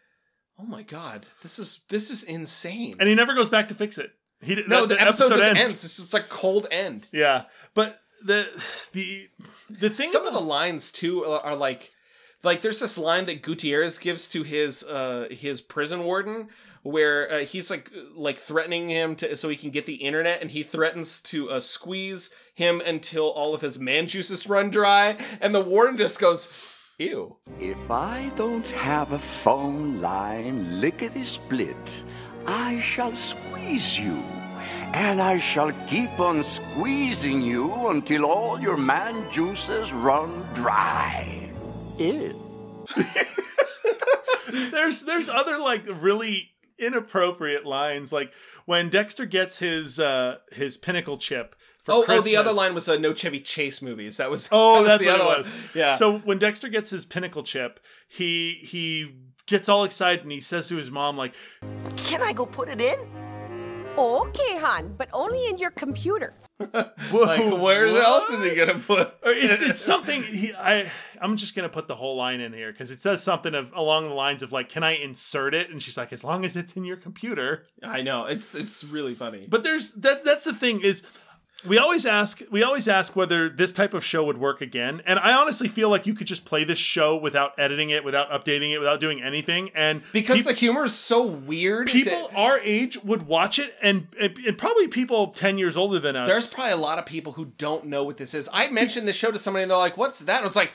[0.58, 2.96] oh my god, this is this is insane.
[3.00, 4.14] and he never goes back to fix it.
[4.42, 5.84] He did- no, that- the, episode, just ends.
[5.84, 7.08] It's just like cold end.
[7.12, 8.48] Yeah, but the
[8.94, 9.30] the
[9.70, 11.92] the thing Some of the lines too are, are like.
[12.44, 16.48] like there's this line that Gutierrez gives to his uh his prison warden
[16.84, 20.52] where uh, he's like like threatening him to so he can get the internet and
[20.52, 25.54] he threatens to uh, squeeze him until all of his man juices run dry and
[25.54, 26.50] the warden just goes
[26.98, 32.02] ew If I don't have a phone line lickety split,
[32.52, 34.24] I shall squeeze you.
[34.92, 41.52] And I shall keep on squeezing you until all your man juices run dry.
[42.00, 42.36] Ew.
[44.72, 48.34] there's there's other like really inappropriate lines like
[48.66, 52.90] when Dexter gets his uh his pinnacle chip for oh, oh the other line was
[52.90, 55.46] uh, no Chevy Chase movies that was Oh, that was that's the what other it
[55.46, 55.56] one.
[55.76, 59.14] yeah So when Dexter gets his pinnacle chip, he he
[59.50, 61.34] gets all excited and he says to his mom like,
[61.98, 62.98] Can I go put it in?
[63.98, 66.34] Okay, hon, but only in your computer.
[67.14, 70.92] like where else is he gonna put Or it's, it's something he, I
[71.22, 74.10] I'm just gonna put the whole line in here because it says something of along
[74.10, 75.70] the lines of like, can I insert it?
[75.70, 77.66] And she's like, as long as it's in your computer.
[77.82, 79.48] I know it's it's really funny.
[79.50, 81.04] But there's that that's the thing is
[81.68, 85.02] we always ask we always ask whether this type of show would work again.
[85.06, 88.30] And I honestly feel like you could just play this show without editing it, without
[88.32, 89.72] updating it, without doing anything.
[89.76, 91.88] And because peop- the humor is so weird.
[91.88, 96.16] people our age would watch it and, and and probably people 10 years older than
[96.16, 96.28] us.
[96.28, 98.50] There's probably a lot of people who don't know what this is.
[98.54, 100.74] I mentioned this show to somebody and they're like, "What's that?" And I was like,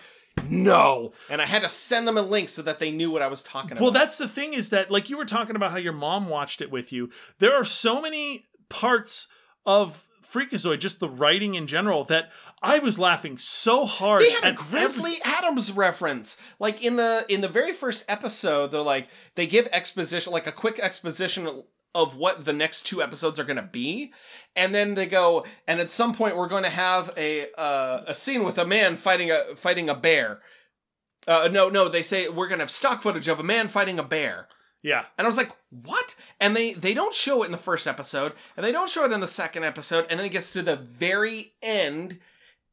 [0.49, 3.29] "No," and I had to send them a link so that they knew what I
[3.29, 5.79] was talking about Well, that's the thing is that, like you were talking about how
[5.79, 9.29] your mom watched it with you, there are so many parts
[9.67, 12.31] of Freakazoid, just the writing in general, that
[12.63, 14.23] I was laughing so hard.
[14.23, 16.41] They had a Grizzly Adams reference.
[16.59, 20.53] Like in the in the very first episode, they're like they give exposition, like a
[20.53, 21.63] quick exposition
[21.95, 24.13] of what the next two episodes are going to be,
[24.57, 28.15] and then they go, and at some point we're going to have a uh, a
[28.15, 30.41] scene with a man fighting a fighting a bear.
[31.27, 33.99] Uh, no, no, they say we're going to have stock footage of a man fighting
[33.99, 34.49] a bear.
[34.85, 35.07] Yeah.
[35.19, 38.35] And I was like, "What?" And they they don't show it in the first episode,
[38.57, 40.77] and they don't show it in the second episode, and then it gets to the
[40.77, 42.21] very end,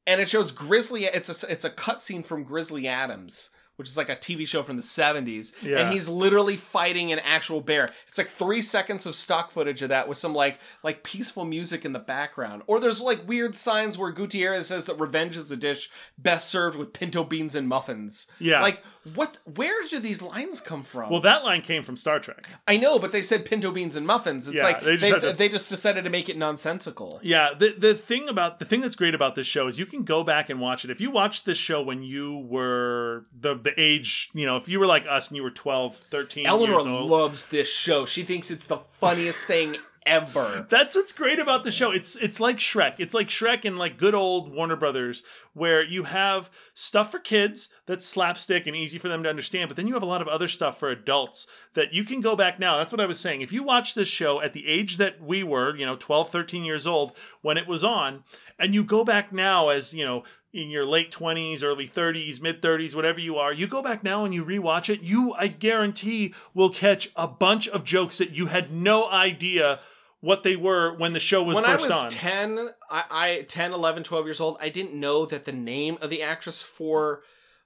[0.05, 1.05] and it shows Grizzly.
[1.05, 4.76] It's a it's a cutscene from Grizzly Adams, which is like a TV show from
[4.76, 5.78] the seventies, Yeah.
[5.80, 7.89] and he's literally fighting an actual bear.
[8.09, 11.86] It's like three seconds of stock footage of that with some like like peaceful music
[11.86, 12.64] in the background.
[12.68, 16.78] Or there's like weird signs where Gutierrez says that revenge is a dish best served
[16.78, 18.28] with pinto beans and muffins.
[18.38, 18.62] Yeah.
[18.62, 18.84] like
[19.16, 19.38] what?
[19.56, 21.10] Where do these lines come from?
[21.10, 22.47] Well, that line came from Star Trek.
[22.68, 24.47] I know, but they said pinto beans and muffins.
[24.47, 27.20] It's Yeah, like they they just to- they just decided to make it nonsensical.
[27.24, 30.04] Yeah, the the thing about the thing that's great about this show is you can
[30.04, 30.91] go back and watch it.
[30.91, 34.80] If you watched this show when you were the the age, you know, if you
[34.80, 37.10] were like us and you were 12, 13 Eleanor years old.
[37.10, 38.06] loves this show.
[38.06, 40.66] She thinks it's the funniest thing ever.
[40.70, 41.91] That's what's great about the show.
[41.91, 42.95] It's it's like Shrek.
[42.99, 45.24] It's like Shrek and like good old Warner Brothers,
[45.54, 49.76] where you have stuff for kids that's slapstick and easy for them to understand, but
[49.76, 52.60] then you have a lot of other stuff for adults that you can go back
[52.60, 52.78] now.
[52.78, 53.41] That's what I was saying.
[53.41, 56.64] If you watch this show at the age that we were, you know, 12, 13
[56.64, 58.24] years old when it was on,
[58.58, 60.24] and you go back now as, you know,
[60.54, 64.26] in your late 20s, early 30s, mid 30s, whatever you are, you go back now
[64.26, 68.47] and you rewatch it, you, I guarantee, will catch a bunch of jokes that you
[68.47, 69.80] had no idea
[70.22, 72.11] what they were when the show was when I first was on.
[72.11, 76.09] 10, I, I 10, 11, 12 years old, I didn't know that the name of
[76.09, 77.22] the actress for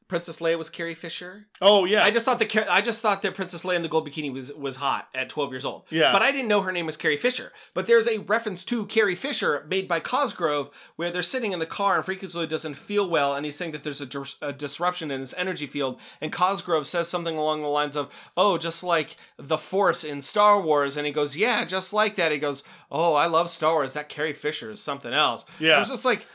[0.08, 1.47] Princess Leia was Carrie Fisher.
[1.62, 2.03] Oh yeah.
[2.03, 4.32] I just thought that Car- I just thought that Princess Leia in the gold bikini
[4.32, 5.86] was was hot at 12 years old.
[5.89, 6.12] Yeah.
[6.12, 7.51] But I didn't know her name was Carrie Fisher.
[7.74, 11.66] But there's a reference to Carrie Fisher made by Cosgrove where they're sitting in the
[11.66, 15.10] car and Freakazoid doesn't feel well and he's saying that there's a, dis- a disruption
[15.10, 19.18] in his energy field and Cosgrove says something along the lines of, "Oh, just like
[19.38, 23.16] the Force in Star Wars." And he goes, "Yeah, just like that." He goes, "Oh,
[23.16, 23.93] I love Star Wars.
[23.93, 25.78] That Carrie Fisher is something else." Yeah.
[25.78, 26.28] I was just like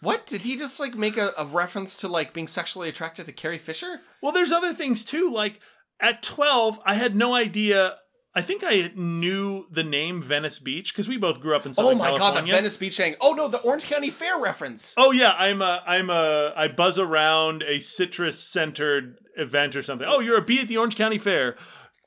[0.00, 3.32] what did he just like make a, a reference to like being sexually attracted to
[3.32, 4.00] Carrie Fisher?
[4.22, 5.30] Well, there's other things too.
[5.30, 5.60] Like
[6.00, 7.96] at 12, I had no idea.
[8.34, 11.96] I think I knew the name Venice Beach because we both grew up in Southern
[11.96, 13.16] Oh my god, the Venice Beach thing.
[13.20, 14.94] Oh no, the Orange County Fair reference.
[14.96, 20.06] Oh yeah, I'm a I'm a I buzz around a citrus centered event or something.
[20.08, 21.56] Oh, you're a bee at the Orange County Fair.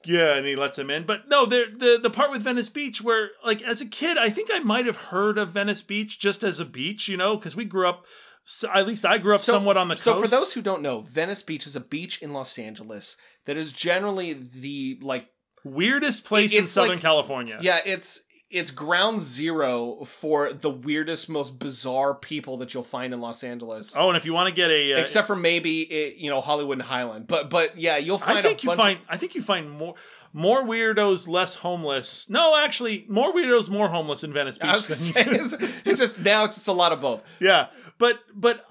[0.06, 1.04] Yeah, and he lets him in.
[1.04, 4.30] But no, the the the part with Venice Beach where like as a kid, I
[4.30, 7.56] think I might have heard of Venice Beach just as a beach, you know, because
[7.56, 8.06] we grew up.
[8.45, 10.24] So at least I grew up somewhat on the so coast.
[10.24, 13.56] So for those who don't know, Venice Beach is a beach in Los Angeles that
[13.56, 15.28] is generally the like
[15.64, 17.58] weirdest place in Southern like- California.
[17.62, 23.20] Yeah, it's it's ground zero for the weirdest, most bizarre people that you'll find in
[23.20, 23.95] Los Angeles.
[23.97, 26.39] Oh, and if you want to get a, uh, except for maybe it, you know
[26.41, 29.36] Hollywood and Highland, but but yeah, you'll find I think a you find I think
[29.36, 29.95] you find more
[30.32, 32.30] more weirdos, less homeless.
[32.30, 34.70] No, actually, more weirdos, more homeless in Venice Beach.
[34.70, 35.54] I was say, it's,
[35.86, 37.24] it's just now it's just a lot of both.
[37.39, 38.66] yeah, but but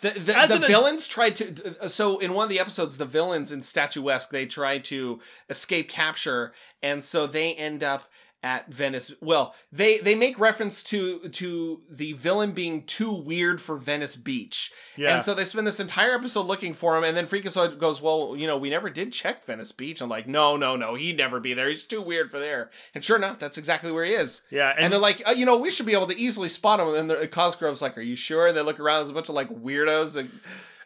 [0.00, 1.88] The, the, the an ad- villains tried to.
[1.88, 5.18] So in one of the episodes, the villains in Statuesque they try to
[5.50, 6.52] escape capture,
[6.84, 8.08] and so they end up
[8.42, 9.12] at Venice.
[9.20, 14.70] Well, they they make reference to to the villain being too weird for Venice Beach,
[14.96, 15.14] Yeah.
[15.16, 18.34] and so they spend this entire episode looking for him, and then Freakazoid goes, "Well,
[18.36, 21.40] you know, we never did check Venice Beach." I'm like, "No, no, no, he'd never
[21.40, 21.68] be there.
[21.68, 24.42] He's too weird for there." And sure enough, that's exactly where he is.
[24.50, 26.78] Yeah, and, and- they're like, oh, "You know, we should be able to easily spot
[26.78, 29.14] him." And then the- Cosgrove's like, "Are you sure?" And they look around, there's a
[29.14, 30.30] bunch of like weirdos and.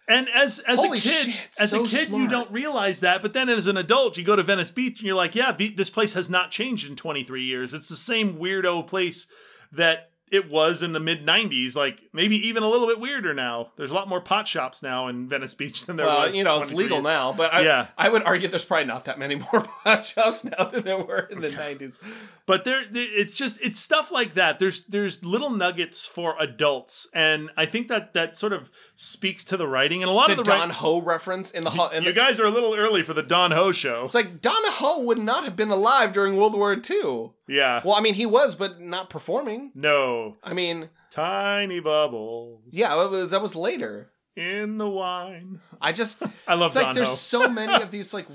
[0.08, 3.22] And as as Holy a kid, shit, as so a kid, you don't realize that.
[3.22, 5.90] But then, as an adult, you go to Venice Beach and you're like, "Yeah, this
[5.90, 7.72] place has not changed in 23 years.
[7.72, 9.26] It's the same weirdo place
[9.70, 11.76] that it was in the mid 90s.
[11.76, 13.68] Like maybe even a little bit weirder now.
[13.76, 16.36] There's a lot more pot shops now in Venice Beach than there well, was.
[16.36, 17.04] you know, it's legal years.
[17.04, 17.86] now, but I, Yeah.
[17.96, 21.28] I would argue there's probably not that many more pot shops now than there were
[21.30, 22.00] in the 90s.
[22.46, 27.50] but there it's just it's stuff like that there's there's little nuggets for adults and
[27.56, 30.38] i think that that sort of speaks to the writing and a lot The of
[30.38, 32.74] the Don wri- Ho reference in the ho- in you the, guys are a little
[32.74, 36.12] early for the don ho show It's like Don Ho would not have been alive
[36.12, 37.30] during World War II.
[37.48, 39.72] Yeah Well, I mean, he was, but not performing.
[39.74, 44.10] no I mean, tiny bubbles yeah, that was, that was later.
[44.36, 47.90] in the wine I just, i love it's like don there's ho so many of
[47.90, 48.26] these like,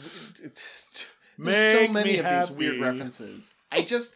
[1.38, 3.56] there's so many of these weird references.
[3.72, 4.16] I just.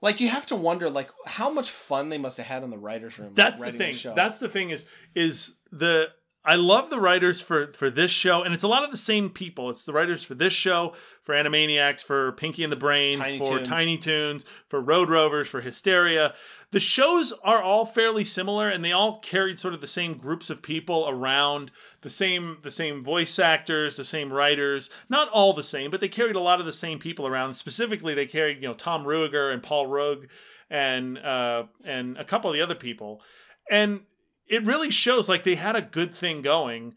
[0.00, 2.76] Like you have to wonder, like how much fun they must have had in the
[2.76, 3.28] writers' room.
[3.28, 4.14] like, that's the writing thing show.
[4.14, 6.08] that's the thing is is the
[6.46, 9.30] I love the writers for for this show, and it's a lot of the same
[9.30, 9.70] people.
[9.70, 10.92] It's the writers for this show,
[11.22, 13.68] for Animaniacs, for Pinky and the Brain, Tiny for Toons.
[13.68, 16.34] Tiny Toons, for Road Rovers, for Hysteria.
[16.70, 20.50] The shows are all fairly similar, and they all carried sort of the same groups
[20.50, 21.70] of people around
[22.02, 24.90] the same the same voice actors, the same writers.
[25.08, 27.54] Not all the same, but they carried a lot of the same people around.
[27.54, 30.28] Specifically, they carried you know Tom Ruegger and Paul Rugg
[30.68, 33.22] and uh, and a couple of the other people,
[33.70, 34.00] and
[34.48, 36.94] it really shows like they had a good thing going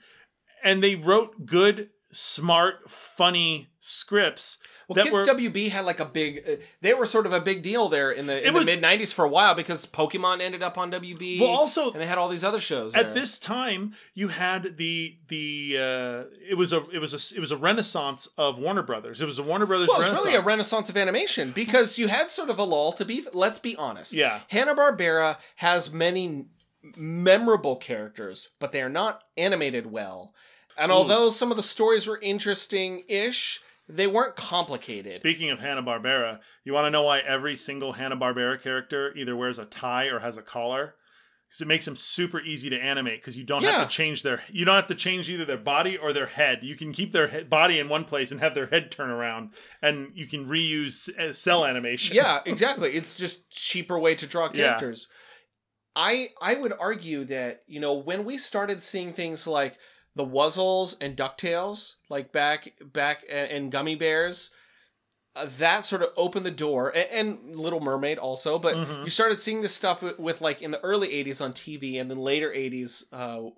[0.64, 6.44] and they wrote good smart funny scripts Well, Kids were WB had like a big.
[6.48, 9.14] Uh, they were sort of a big deal there in the, in the mid '90s
[9.14, 11.42] for a while because Pokemon ended up on WB.
[11.42, 12.96] Well, also- and they had all these other shows.
[12.96, 13.14] at there.
[13.14, 17.52] this time you had the the uh it was a it was a it was
[17.52, 20.42] a renaissance of Warner Brothers it was a Warner Brothers well, it's renaissance really a
[20.46, 22.94] renaissance of animation because you had sort of a lull.
[22.94, 24.14] To be, let's be honest.
[24.14, 24.40] Yeah.
[24.50, 26.46] Hanna Barbera has many
[26.96, 30.34] memorable characters, but they are not animated well.
[30.78, 35.14] And although some of the stories were interesting-ish, they weren't complicated.
[35.14, 39.36] Speaking of Hanna Barbera, you want to know why every single Hanna Barbera character either
[39.36, 40.96] wears a tie or has a collar?
[41.48, 43.22] Because it makes them super easy to animate.
[43.22, 43.72] Because you don't Yeah.
[43.72, 46.60] have to change their you don't have to change either their body or their head.
[46.62, 49.54] You can keep their head, body in one place and have their head turn around,
[49.82, 52.18] and you can reuse uh, cell animation.
[52.18, 52.92] yeah, exactly.
[52.96, 54.78] It's just cheaper way to draw Yeah.
[55.98, 59.78] I I would argue that you know when we started seeing things like
[60.16, 64.52] the Wuzzles and Ducktales, like back back and, and Gummi Bears,
[65.36, 68.60] uh, that sort of opened the door, and, and Little Mermaid also.
[68.60, 69.04] But Mhm.
[69.06, 72.10] you started seeing this stuff with, with like in the early '80s on TV, and
[72.10, 73.06] then later '80s.
[73.12, 73.50] Uh,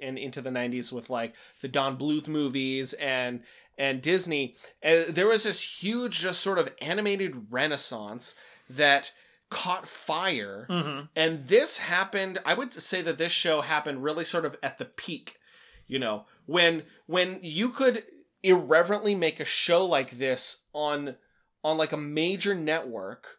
[0.00, 3.44] and into the 90s with like the Don Bluth movies and
[3.78, 8.34] and Disney uh, there was this huge just sort of animated renaissance
[8.68, 9.12] that
[9.50, 11.08] caught fire Mhm.
[11.14, 14.84] and this happened I would say that this show happened really sort of at the
[14.84, 15.38] peak
[15.86, 18.04] you know when when you could
[18.42, 21.16] irreverently make a show like this on
[21.62, 23.38] on like a major network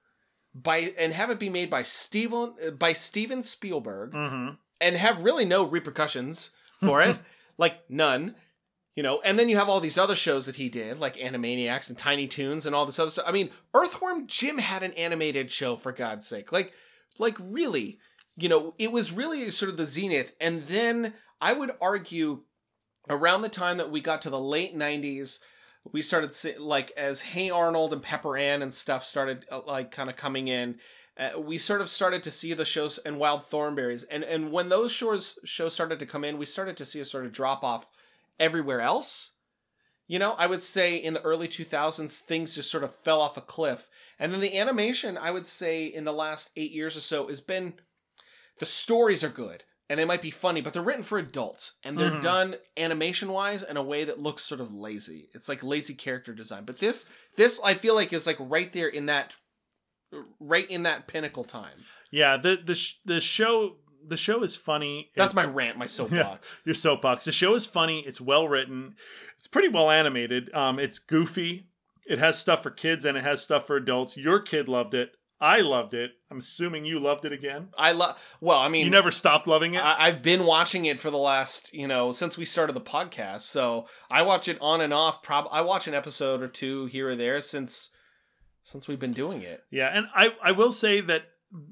[0.54, 4.58] by and have it be made by Steven by Steven Spielberg Mhm.
[4.80, 7.18] and have really no repercussions for it,
[7.58, 8.36] like none.
[8.96, 11.90] You know, and then you have all these other shows that he did, like Animaniacs
[11.90, 13.26] and Tiny Toons and all this other stuff.
[13.28, 16.54] I mean, Earthworm Jim had an animated show for God's sake.
[16.54, 16.72] Like,
[17.20, 18.00] like really,
[18.38, 20.34] you know, it was really sort of the zenith.
[20.40, 22.44] And then I would argue
[23.10, 25.40] around the time that we got to the late 90s,
[25.92, 30.10] we started like as Hey Arnold and Pepper Ann and stuff started uh, like kind
[30.10, 30.80] of coming in.
[31.18, 34.70] Uh, we sort of started to see the shows and Wild Thornberrys, and and when
[34.70, 37.64] those shows shows started to come in, we started to see a sort of drop
[37.64, 37.90] off
[38.40, 39.32] everywhere else.
[40.08, 43.38] You know, I would say in the early 2000s, things just sort of fell off
[43.38, 43.90] a cliff.
[44.20, 47.42] And then the animation, I would say in the last eight years or so, has
[47.42, 47.74] been
[48.60, 51.98] the stories are good and they might be funny, but they're written for adults and
[51.98, 52.22] they're Mhm.
[52.22, 55.30] done animation wise in a way that looks sort of lazy.
[55.34, 56.66] It's like lazy character design.
[56.66, 59.34] But this, this I feel like is like right there in that,
[60.40, 61.86] right in that pinnacle time.
[62.12, 65.12] Yeah, the the sh- the show the show is funny.
[65.16, 66.58] That's It's- my rant, my Yeah, soapbox.
[66.66, 67.26] your soapbox.
[67.26, 68.02] The show is funny.
[68.02, 68.96] It's well written.
[69.38, 70.54] It's pretty well animated.
[70.54, 71.68] Um, it's goofy.
[72.08, 74.16] It has stuff for kids and it has stuff for adults.
[74.18, 75.12] Your kid loved it.
[75.42, 76.12] I loved it.
[76.32, 77.68] I'm assuming you loved it again.
[77.78, 78.38] I love.
[78.40, 79.84] Well, I mean, You never stopped loving it.
[79.84, 83.42] I- I've been watching it for the last, you know, since we started the podcast.
[83.42, 85.22] So I watch it on and off.
[85.24, 87.92] Prob I watch an episode or two here or there since
[88.64, 89.64] since we've been doing it.
[89.70, 91.24] Yeah, and I I will say that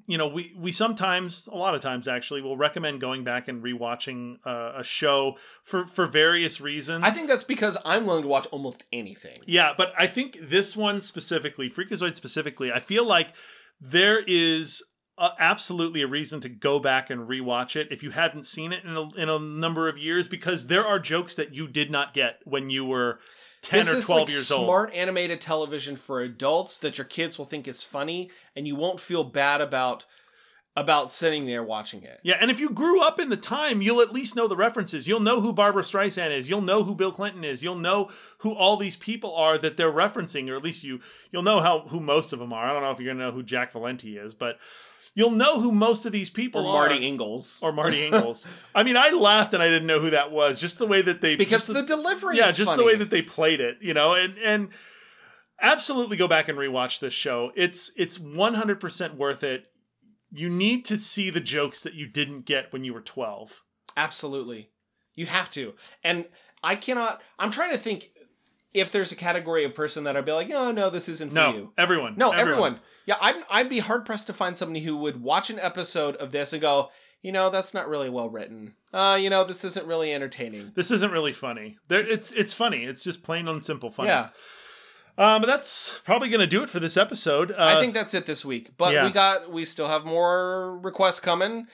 [0.07, 3.63] you know we we sometimes a lot of times actually will recommend going back and
[3.63, 7.03] rewatching uh, a show for for various reasons.
[7.05, 9.37] I think that's because I'm willing to watch almost anything.
[9.45, 13.33] Yeah, but I think this one specifically, Freakazoid specifically, I feel like
[13.79, 14.83] there is
[15.19, 18.95] absolutely a reason to go back and rewatch it if you hadn't seen it in
[18.95, 22.39] a, in a number of years because there are jokes that you did not get
[22.45, 23.19] when you were
[23.63, 24.65] 10 this or is 12 like years old.
[24.65, 28.99] smart animated television for adults that your kids will think is funny, and you won't
[28.99, 30.05] feel bad about
[30.75, 32.19] about sitting there watching it.
[32.23, 35.07] Yeah, and if you grew up in the time, you'll at least know the references.
[35.07, 36.49] You'll know who Barbra Streisand is.
[36.49, 37.61] You'll know who Bill Clinton is.
[37.61, 38.09] You'll know
[38.39, 40.99] who all these people are that they're referencing, or at least you
[41.31, 42.65] you'll know how who most of them are.
[42.65, 44.57] I don't know if you're gonna know who Jack Valenti is, but
[45.15, 46.89] you'll know who most of these people Or are.
[46.89, 47.61] Marty Ingels.
[47.63, 48.47] Or Marty Ingels.
[48.73, 50.59] I mean, I laughed and I didn't know who that was.
[50.59, 53.21] Just the way that they Because just the delivery Yeah, just the way that they
[53.21, 54.69] played it, you know, and and
[55.61, 57.51] absolutely go back and rewatch this show.
[57.55, 59.65] It's it's 100% worth it.
[60.31, 63.61] You need to see the jokes that you didn't get when you were 12.
[63.95, 64.69] Absolutely.
[65.15, 65.73] You have to.
[66.03, 66.25] And
[66.63, 68.09] I cannot I'm trying to think
[68.73, 71.35] if there's a category of person that I'd be like, oh no, this isn't for
[71.35, 71.73] No, you.
[71.77, 72.15] everyone.
[72.17, 72.49] No, Everyone.
[72.49, 72.79] everyone.
[73.05, 76.31] Yeah, I'd, I'd be hard pressed to find somebody who would watch an episode of
[76.31, 76.89] this and go,
[77.21, 78.75] you know, that's not really well written.
[78.93, 80.71] Uh, you know, this isn't really entertaining.
[80.75, 81.77] This isn't really funny.
[81.87, 82.83] There, it's it's funny.
[82.83, 84.09] It's just plain and simple funny.
[84.09, 84.29] Yeah.
[85.17, 87.51] Um, but that's probably going to do it for this episode.
[87.51, 88.71] Uh, I think that's it this week.
[88.77, 89.05] But yeah.
[89.05, 91.67] we got we still have more requests coming.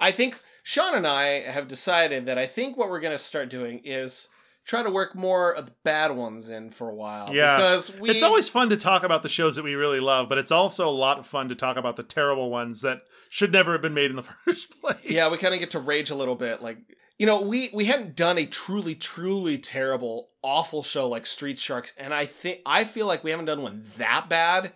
[0.00, 3.80] I think Sean and I have decided that I think what we're gonna start doing
[3.84, 4.28] is
[4.66, 7.32] try to work more of the bad ones in for a while.
[7.34, 10.28] Yeah, Because we it's always fun to talk about the shows that we really love,
[10.28, 13.52] but it's also a lot of fun to talk about the terrible ones that should
[13.52, 14.96] never have been made in the first place.
[15.04, 16.60] Yeah, we kind of get to rage a little bit.
[16.60, 16.78] Like,
[17.18, 21.92] you know, we we hadn't done a truly, truly terrible, awful show like Street Sharks,
[21.96, 24.72] and I think I feel like we haven't done one that bad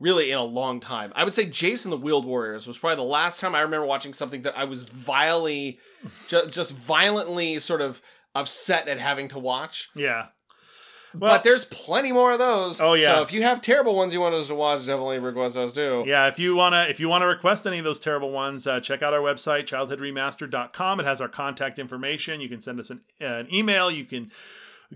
[0.00, 1.12] really in a long time.
[1.14, 3.86] I would say Jayce and the Wheeled Warriors was probably the last time I remember
[3.86, 5.78] watching something that I was vilely,
[6.28, 8.02] ju- just violently sort of
[8.34, 9.90] upset at having to watch.
[9.94, 10.28] Yeah.
[11.14, 12.80] but there's plenty more of those.
[12.80, 13.16] Oh, yeah.
[13.16, 16.04] So if you have terrible ones you want us to watch, definitely request those too.
[16.06, 19.02] Yeah, if you wanna if you wanna request any of those terrible ones, uh, check
[19.02, 21.00] out our website childhoodremastered.com.
[21.00, 22.40] It has our contact information.
[22.40, 23.90] You can send us an, uh, an email.
[23.90, 24.30] You can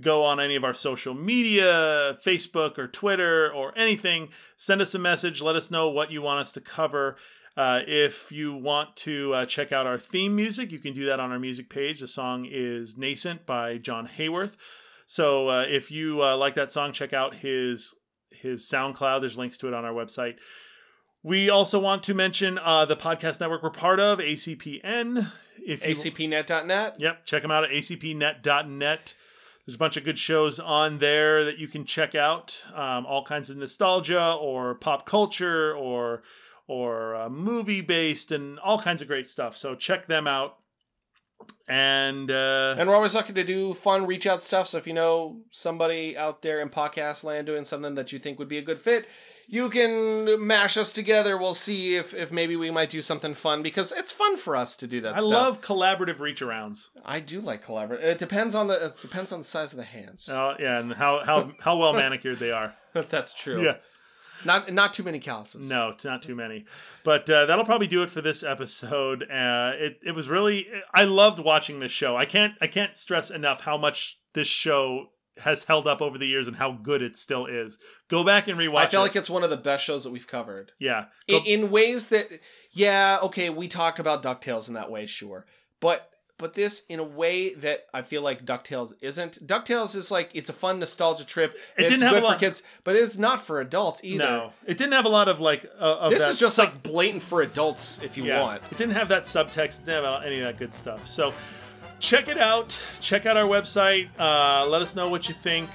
[0.01, 4.29] go on any of our social media, Facebook or Twitter or anything.
[4.57, 5.41] Send us a message.
[5.41, 7.17] Let us know what you want us to cover.
[7.57, 11.21] Uh, if you want to uh, check out our theme music, you can do that
[11.21, 12.01] on our music page.
[12.01, 14.57] The song is Nascent by John Hayworth.
[15.07, 17.95] So uh, if you uh, like that song, check out his
[18.31, 19.21] his SoundCloud.
[19.21, 20.35] There's links to it on our website.
[21.23, 25.31] We also want to mention uh, the podcast network we're part of, ACPN.
[25.67, 26.97] If you, ACPnet.net.
[26.99, 29.15] Yep, check them out at acpnet.net.
[29.67, 32.65] There's a bunch of good shows on there that you can check out.
[32.73, 36.23] Um, all kinds of nostalgia or pop culture or
[36.67, 39.57] or uh, movie based and all kinds of great stuff.
[39.57, 40.57] So check them out.
[41.69, 44.69] And uh, And we're always looking to do fun reach out stuff.
[44.69, 48.39] So if you know somebody out there in podcast land doing something that you think
[48.39, 49.07] would be a good fit,
[49.47, 51.37] you can mash us together.
[51.37, 54.77] We'll see if, if maybe we might do something fun because it's fun for us
[54.79, 55.31] to do that I stuff.
[55.31, 56.87] love collaborative reach arounds.
[57.05, 58.03] I do like collaborative.
[58.03, 60.29] It depends on the it depends on the size of the hands.
[60.31, 62.75] Oh yeah, and how how how well manicured they are.
[62.95, 63.63] That's true.
[63.63, 63.77] Yeah.
[64.45, 65.69] Not not too many calluses.
[65.69, 66.65] No, it's not too many.
[67.05, 69.23] But uh, that'll probably do it for this episode.
[69.23, 72.17] Uh, it it was really I loved watching this show.
[72.17, 76.27] I can't I can't stress enough how much this show has held up over the
[76.27, 77.79] years and how good it still is.
[78.09, 78.77] Go back and rewatch.
[78.77, 79.05] I feel it.
[79.05, 80.73] like it's one of the best shows that we've covered.
[80.79, 81.07] yeah.
[81.29, 82.27] in, in ways that
[82.73, 85.47] yeah okay we talked about ducktales in that way sure
[85.81, 90.31] but but this in a way that i feel like ducktales isn't ducktales is like
[90.35, 92.95] it's a fun nostalgia trip It it's didn't have good a for lot- kids but
[92.97, 96.11] it's not for adults either No, it didn't have a lot of like uh, of
[96.11, 98.95] this that is just sub- like blatant for adults if you yeah, want It didn't
[98.95, 99.81] have that subtext.
[99.81, 101.07] It didn't have any of that good stuff.
[101.07, 101.33] So
[102.01, 102.83] check it out.
[103.01, 104.09] Check out our website.
[104.19, 105.71] Uh, let us know what you think,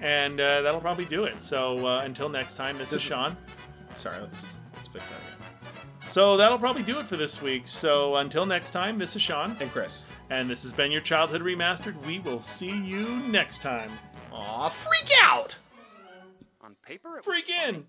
[0.00, 1.42] and uh, that'll probably do it.
[1.42, 3.36] So uh, until next time, this is Sean.
[3.94, 5.20] sorry let's let's fix that
[6.10, 7.68] So that'll probably do it for this week.
[7.68, 11.40] So until next time, this is Sean and chris and this has been your childhood
[11.40, 11.94] remastered.
[12.04, 13.92] We will see you next time.
[14.32, 15.56] Aw, freak out
[16.62, 17.86] On paper, Freak in.